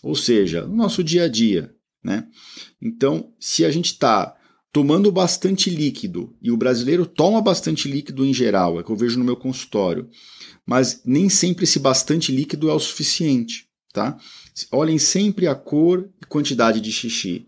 Ou 0.03 0.15
seja, 0.15 0.67
no 0.67 0.77
nosso 0.77 1.05
dia 1.05 1.25
a 1.25 1.29
dia. 1.29 1.75
Né? 2.03 2.27
Então, 2.81 3.33
se 3.39 3.65
a 3.65 3.71
gente 3.71 3.87
está 3.87 4.37
tomando 4.73 5.13
bastante 5.13 5.69
líquido, 5.69 6.35
e 6.41 6.51
o 6.51 6.57
brasileiro 6.57 7.05
toma 7.05 7.43
bastante 7.43 7.89
líquido 7.89 8.25
em 8.25 8.33
geral, 8.33 8.81
é 8.81 8.83
que 8.83 8.91
eu 8.91 8.97
vejo 8.97 9.19
no 9.19 9.25
meu 9.25 9.37
consultório, 9.37 10.09
mas 10.67 11.03
nem 11.05 11.29
sempre 11.29 11.65
esse 11.65 11.79
bastante 11.79 12.33
líquido 12.33 12.71
é 12.71 12.75
o 12.75 12.79
suficiente. 12.79 13.67
Tá? 13.93 14.17
Olhem 14.73 14.99
sempre 14.99 15.47
a 15.47 15.55
cor 15.55 16.09
e 16.23 16.27
quantidade 16.27 16.81
de 16.81 16.91
xixi. 16.91 17.47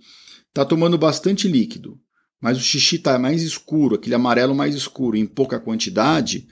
Está 0.51 0.65
tomando 0.65 0.99
bastante 0.99 1.49
líquido, 1.49 1.99
mas 2.41 2.59
o 2.59 2.61
xixi 2.61 2.97
está 2.97 3.19
mais 3.19 3.43
escuro, 3.43 3.95
aquele 3.95 4.15
amarelo 4.15 4.55
mais 4.55 4.75
escuro, 4.75 5.17
em 5.17 5.25
pouca 5.25 5.59
quantidade, 5.59 6.47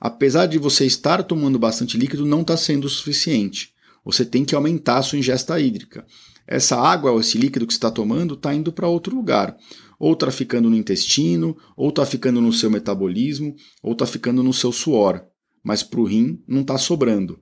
apesar 0.00 0.46
de 0.46 0.58
você 0.58 0.84
estar 0.84 1.22
tomando 1.22 1.56
bastante 1.56 1.96
líquido, 1.96 2.26
não 2.26 2.40
está 2.40 2.56
sendo 2.56 2.86
o 2.86 2.90
suficiente. 2.90 3.72
Você 4.04 4.24
tem 4.24 4.44
que 4.44 4.54
aumentar 4.54 4.98
a 4.98 5.02
sua 5.02 5.18
ingesta 5.18 5.58
hídrica. 5.60 6.04
Essa 6.46 6.76
água 6.76 7.10
ou 7.10 7.20
esse 7.20 7.36
líquido 7.36 7.66
que 7.66 7.72
você 7.72 7.78
está 7.78 7.90
tomando 7.90 8.34
está 8.34 8.54
indo 8.54 8.72
para 8.72 8.88
outro 8.88 9.14
lugar. 9.14 9.56
Ou 9.98 10.12
está 10.12 10.30
ficando 10.30 10.70
no 10.70 10.76
intestino, 10.76 11.56
ou 11.76 11.88
está 11.88 12.04
ficando 12.06 12.40
no 12.40 12.52
seu 12.52 12.70
metabolismo, 12.70 13.54
ou 13.82 13.92
está 13.92 14.06
ficando 14.06 14.42
no 14.42 14.52
seu 14.52 14.70
suor. 14.70 15.24
Mas 15.64 15.82
para 15.82 16.00
o 16.00 16.04
rim 16.04 16.42
não 16.46 16.60
está 16.60 16.78
sobrando. 16.78 17.40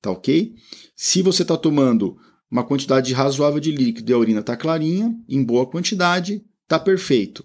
Tá 0.00 0.10
ok? 0.10 0.54
Se 0.94 1.22
você 1.22 1.42
está 1.42 1.56
tomando 1.56 2.16
uma 2.50 2.62
quantidade 2.62 3.12
razoável 3.12 3.58
de 3.58 3.72
líquido 3.72 4.10
e 4.10 4.14
a 4.14 4.18
urina 4.18 4.40
está 4.40 4.56
clarinha, 4.56 5.16
em 5.28 5.42
boa 5.42 5.66
quantidade, 5.66 6.44
está 6.62 6.78
perfeito. 6.78 7.44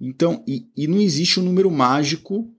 Então, 0.00 0.44
e, 0.46 0.68
e 0.76 0.86
não 0.86 1.00
existe 1.00 1.40
um 1.40 1.44
número 1.44 1.70
mágico 1.70 2.52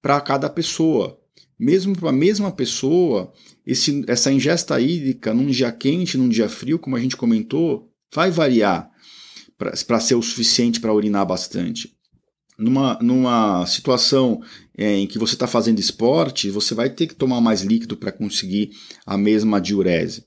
para 0.00 0.20
cada 0.20 0.48
pessoa. 0.48 1.18
Mesmo 1.58 1.96
para 1.96 2.10
a 2.10 2.12
mesma 2.12 2.52
pessoa, 2.52 3.32
esse, 3.66 4.04
essa 4.06 4.30
ingesta 4.30 4.78
hídrica 4.80 5.32
num 5.32 5.46
dia 5.46 5.72
quente, 5.72 6.18
num 6.18 6.28
dia 6.28 6.48
frio, 6.48 6.78
como 6.78 6.96
a 6.96 7.00
gente 7.00 7.16
comentou, 7.16 7.90
vai 8.14 8.30
variar 8.30 8.90
para 9.56 10.00
ser 10.00 10.14
o 10.16 10.22
suficiente 10.22 10.80
para 10.80 10.92
urinar 10.92 11.24
bastante. 11.26 11.96
Numa, 12.58 12.98
numa 13.00 13.66
situação 13.66 14.42
é, 14.76 14.96
em 14.96 15.06
que 15.06 15.18
você 15.18 15.34
está 15.34 15.46
fazendo 15.46 15.78
esporte, 15.78 16.50
você 16.50 16.74
vai 16.74 16.90
ter 16.90 17.06
que 17.06 17.14
tomar 17.14 17.40
mais 17.40 17.62
líquido 17.62 17.96
para 17.96 18.12
conseguir 18.12 18.70
a 19.06 19.16
mesma 19.16 19.60
diurese. 19.60 20.25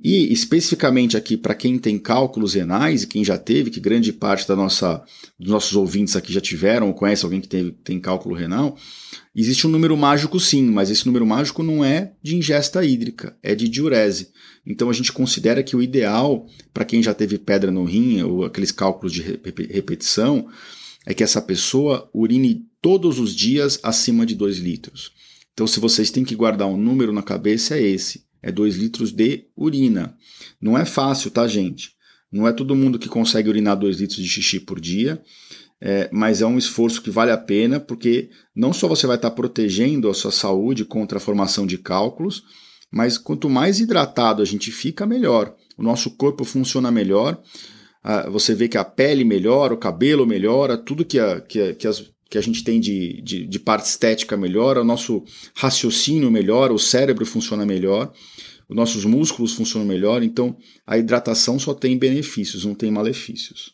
E 0.00 0.32
especificamente 0.32 1.16
aqui 1.16 1.36
para 1.36 1.56
quem 1.56 1.76
tem 1.76 1.98
cálculos 1.98 2.54
renais 2.54 3.02
e 3.02 3.06
quem 3.08 3.24
já 3.24 3.36
teve, 3.36 3.68
que 3.68 3.80
grande 3.80 4.12
parte 4.12 4.46
da 4.46 4.54
nossa, 4.54 5.02
dos 5.36 5.48
nossos 5.48 5.74
ouvintes 5.74 6.14
aqui 6.14 6.32
já 6.32 6.40
tiveram 6.40 6.86
ou 6.86 6.94
conhece 6.94 7.24
alguém 7.24 7.40
que 7.40 7.48
teve, 7.48 7.72
tem 7.82 7.98
cálculo 7.98 8.36
renal, 8.36 8.78
existe 9.34 9.66
um 9.66 9.70
número 9.70 9.96
mágico 9.96 10.38
sim, 10.38 10.62
mas 10.70 10.88
esse 10.88 11.04
número 11.04 11.26
mágico 11.26 11.64
não 11.64 11.84
é 11.84 12.12
de 12.22 12.36
ingesta 12.36 12.84
hídrica, 12.84 13.36
é 13.42 13.56
de 13.56 13.68
diurese. 13.68 14.28
Então 14.64 14.88
a 14.88 14.92
gente 14.92 15.12
considera 15.12 15.64
que 15.64 15.74
o 15.74 15.82
ideal 15.82 16.46
para 16.72 16.84
quem 16.84 17.02
já 17.02 17.12
teve 17.12 17.36
pedra 17.36 17.72
no 17.72 17.84
rim 17.84 18.22
ou 18.22 18.44
aqueles 18.44 18.70
cálculos 18.70 19.12
de 19.12 19.22
repetição 19.22 20.46
é 21.04 21.12
que 21.12 21.24
essa 21.24 21.42
pessoa 21.42 22.08
urine 22.14 22.64
todos 22.80 23.18
os 23.18 23.34
dias 23.34 23.80
acima 23.82 24.24
de 24.24 24.36
2 24.36 24.58
litros. 24.58 25.10
Então 25.52 25.66
se 25.66 25.80
vocês 25.80 26.12
têm 26.12 26.24
que 26.24 26.36
guardar 26.36 26.68
um 26.68 26.76
número 26.76 27.12
na 27.12 27.22
cabeça 27.22 27.76
é 27.76 27.82
esse 27.82 28.27
é 28.42 28.52
2 28.52 28.76
litros 28.76 29.12
de 29.12 29.46
urina. 29.56 30.16
Não 30.60 30.76
é 30.76 30.84
fácil, 30.84 31.30
tá, 31.30 31.46
gente? 31.46 31.92
Não 32.30 32.46
é 32.46 32.52
todo 32.52 32.76
mundo 32.76 32.98
que 32.98 33.08
consegue 33.08 33.48
urinar 33.48 33.76
2 33.76 34.00
litros 34.00 34.18
de 34.18 34.28
xixi 34.28 34.60
por 34.60 34.80
dia, 34.80 35.22
é, 35.80 36.08
mas 36.12 36.42
é 36.42 36.46
um 36.46 36.58
esforço 36.58 37.00
que 37.00 37.10
vale 37.10 37.30
a 37.30 37.38
pena, 37.38 37.78
porque 37.80 38.30
não 38.54 38.72
só 38.72 38.88
você 38.88 39.06
vai 39.06 39.16
estar 39.16 39.30
protegendo 39.30 40.08
a 40.08 40.14
sua 40.14 40.32
saúde 40.32 40.84
contra 40.84 41.18
a 41.18 41.20
formação 41.20 41.66
de 41.66 41.78
cálculos, 41.78 42.42
mas 42.90 43.16
quanto 43.16 43.48
mais 43.48 43.80
hidratado 43.80 44.42
a 44.42 44.44
gente 44.44 44.70
fica, 44.70 45.06
melhor. 45.06 45.54
O 45.76 45.82
nosso 45.82 46.10
corpo 46.16 46.44
funciona 46.44 46.90
melhor, 46.90 47.40
você 48.30 48.54
vê 48.54 48.68
que 48.68 48.78
a 48.78 48.84
pele 48.84 49.24
melhora, 49.24 49.74
o 49.74 49.78
cabelo 49.78 50.26
melhora, 50.26 50.78
tudo 50.78 51.04
que, 51.04 51.18
a, 51.18 51.40
que, 51.40 51.60
a, 51.60 51.74
que 51.74 51.86
as 51.86 52.10
que 52.28 52.36
a 52.36 52.40
gente 52.40 52.62
tem 52.62 52.78
de, 52.78 53.22
de, 53.22 53.46
de 53.46 53.58
parte 53.58 53.86
estética 53.86 54.36
melhora, 54.36 54.82
o 54.82 54.84
nosso 54.84 55.24
raciocínio 55.54 56.30
melhora, 56.30 56.72
o 56.72 56.78
cérebro 56.78 57.24
funciona 57.24 57.64
melhor, 57.64 58.12
os 58.68 58.76
nossos 58.76 59.04
músculos 59.04 59.54
funcionam 59.54 59.88
melhor, 59.88 60.22
então 60.22 60.56
a 60.86 60.98
hidratação 60.98 61.58
só 61.58 61.72
tem 61.72 61.96
benefícios, 61.96 62.64
não 62.66 62.74
tem 62.74 62.90
malefícios. 62.90 63.72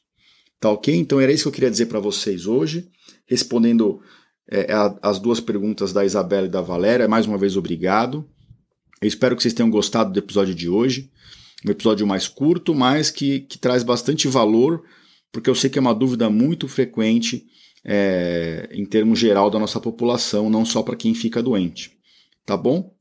Tá 0.60 0.70
ok? 0.70 0.94
Então 0.94 1.20
era 1.20 1.32
isso 1.32 1.44
que 1.44 1.48
eu 1.48 1.52
queria 1.52 1.70
dizer 1.70 1.86
para 1.86 1.98
vocês 1.98 2.46
hoje, 2.46 2.88
respondendo 3.26 4.00
é, 4.48 4.72
a, 4.72 4.96
as 5.02 5.18
duas 5.18 5.40
perguntas 5.40 5.92
da 5.92 6.04
Isabela 6.04 6.46
e 6.46 6.50
da 6.50 6.60
Valéria. 6.60 7.08
Mais 7.08 7.26
uma 7.26 7.36
vez, 7.36 7.56
obrigado. 7.56 8.28
Eu 9.02 9.08
espero 9.08 9.34
que 9.36 9.42
vocês 9.42 9.52
tenham 9.52 9.68
gostado 9.68 10.12
do 10.12 10.18
episódio 10.18 10.54
de 10.54 10.68
hoje. 10.68 11.10
Um 11.66 11.70
episódio 11.70 12.06
mais 12.06 12.28
curto, 12.28 12.74
mas 12.74 13.10
que, 13.10 13.40
que 13.40 13.58
traz 13.58 13.82
bastante 13.82 14.28
valor, 14.28 14.84
porque 15.32 15.50
eu 15.50 15.54
sei 15.54 15.68
que 15.68 15.78
é 15.78 15.80
uma 15.80 15.94
dúvida 15.94 16.30
muito 16.30 16.68
frequente 16.68 17.44
é, 17.84 18.68
em 18.72 18.84
termos 18.84 19.18
geral 19.18 19.50
da 19.50 19.58
nossa 19.58 19.78
população, 19.78 20.48
não 20.48 20.64
só 20.64 20.82
para 20.82 20.96
quem 20.96 21.14
fica 21.14 21.42
doente. 21.42 21.92
Tá 22.46 22.56
bom? 22.56 22.94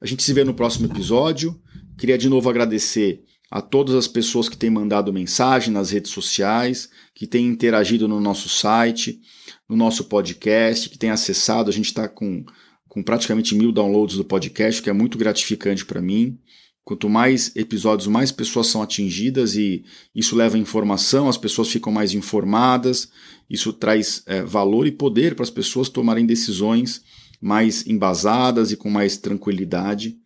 A 0.00 0.06
gente 0.06 0.22
se 0.22 0.32
vê 0.32 0.44
no 0.44 0.54
próximo 0.54 0.86
episódio. 0.86 1.60
Queria 1.98 2.16
de 2.16 2.28
novo 2.28 2.48
agradecer 2.48 3.24
a 3.50 3.60
todas 3.60 3.94
as 3.94 4.06
pessoas 4.06 4.48
que 4.48 4.56
têm 4.56 4.70
mandado 4.70 5.12
mensagem 5.12 5.74
nas 5.74 5.90
redes 5.90 6.12
sociais, 6.12 6.88
que 7.14 7.26
têm 7.26 7.46
interagido 7.46 8.06
no 8.06 8.20
nosso 8.20 8.48
site, 8.48 9.20
no 9.68 9.76
nosso 9.76 10.04
podcast, 10.04 10.88
que 10.88 10.98
têm 10.98 11.10
acessado. 11.10 11.68
A 11.68 11.72
gente 11.72 11.86
está 11.86 12.08
com, 12.08 12.44
com 12.88 13.02
praticamente 13.02 13.54
mil 13.54 13.72
downloads 13.72 14.16
do 14.16 14.24
podcast, 14.24 14.80
que 14.80 14.88
é 14.88 14.92
muito 14.92 15.18
gratificante 15.18 15.84
para 15.84 16.00
mim. 16.00 16.38
Quanto 16.84 17.08
mais 17.08 17.54
episódios, 17.54 18.08
mais 18.08 18.32
pessoas 18.32 18.66
são 18.66 18.82
atingidas 18.82 19.54
e 19.54 19.84
isso 20.14 20.34
leva 20.34 20.58
informação, 20.58 21.28
as 21.28 21.36
pessoas 21.36 21.68
ficam 21.68 21.92
mais 21.92 22.14
informadas, 22.14 23.10
isso 23.48 23.72
traz 23.72 24.22
é, 24.26 24.42
valor 24.42 24.86
e 24.86 24.92
poder 24.92 25.34
para 25.34 25.42
as 25.42 25.50
pessoas 25.50 25.88
tomarem 25.88 26.26
decisões 26.26 27.02
mais 27.40 27.86
embasadas 27.86 28.72
e 28.72 28.76
com 28.76 28.90
mais 28.90 29.16
tranquilidade. 29.16 30.16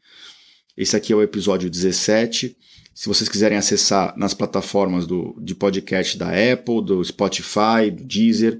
Esse 0.76 0.96
aqui 0.96 1.12
é 1.12 1.16
o 1.16 1.22
episódio 1.22 1.70
17. 1.70 2.56
Se 2.92 3.08
vocês 3.08 3.28
quiserem 3.28 3.56
acessar 3.56 4.16
nas 4.16 4.34
plataformas 4.34 5.06
do, 5.06 5.36
de 5.40 5.54
podcast 5.54 6.18
da 6.18 6.28
Apple, 6.28 6.84
do 6.84 7.04
Spotify, 7.04 7.90
do 7.92 8.04
Deezer, 8.04 8.58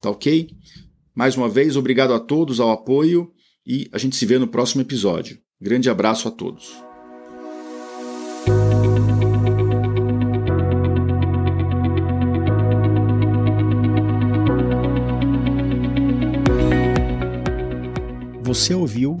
Tá 0.00 0.10
ok? 0.10 0.50
Mais 1.14 1.34
uma 1.36 1.48
vez, 1.48 1.76
obrigado 1.76 2.12
a 2.14 2.20
todos 2.20 2.60
ao 2.60 2.70
apoio 2.70 3.32
e 3.66 3.88
a 3.92 3.98
gente 3.98 4.16
se 4.16 4.26
vê 4.26 4.38
no 4.38 4.48
próximo 4.48 4.82
episódio. 4.82 5.38
Grande 5.60 5.90
abraço 5.90 6.28
a 6.28 6.30
todos. 6.30 6.72
Você 18.42 18.74
ouviu 18.74 19.20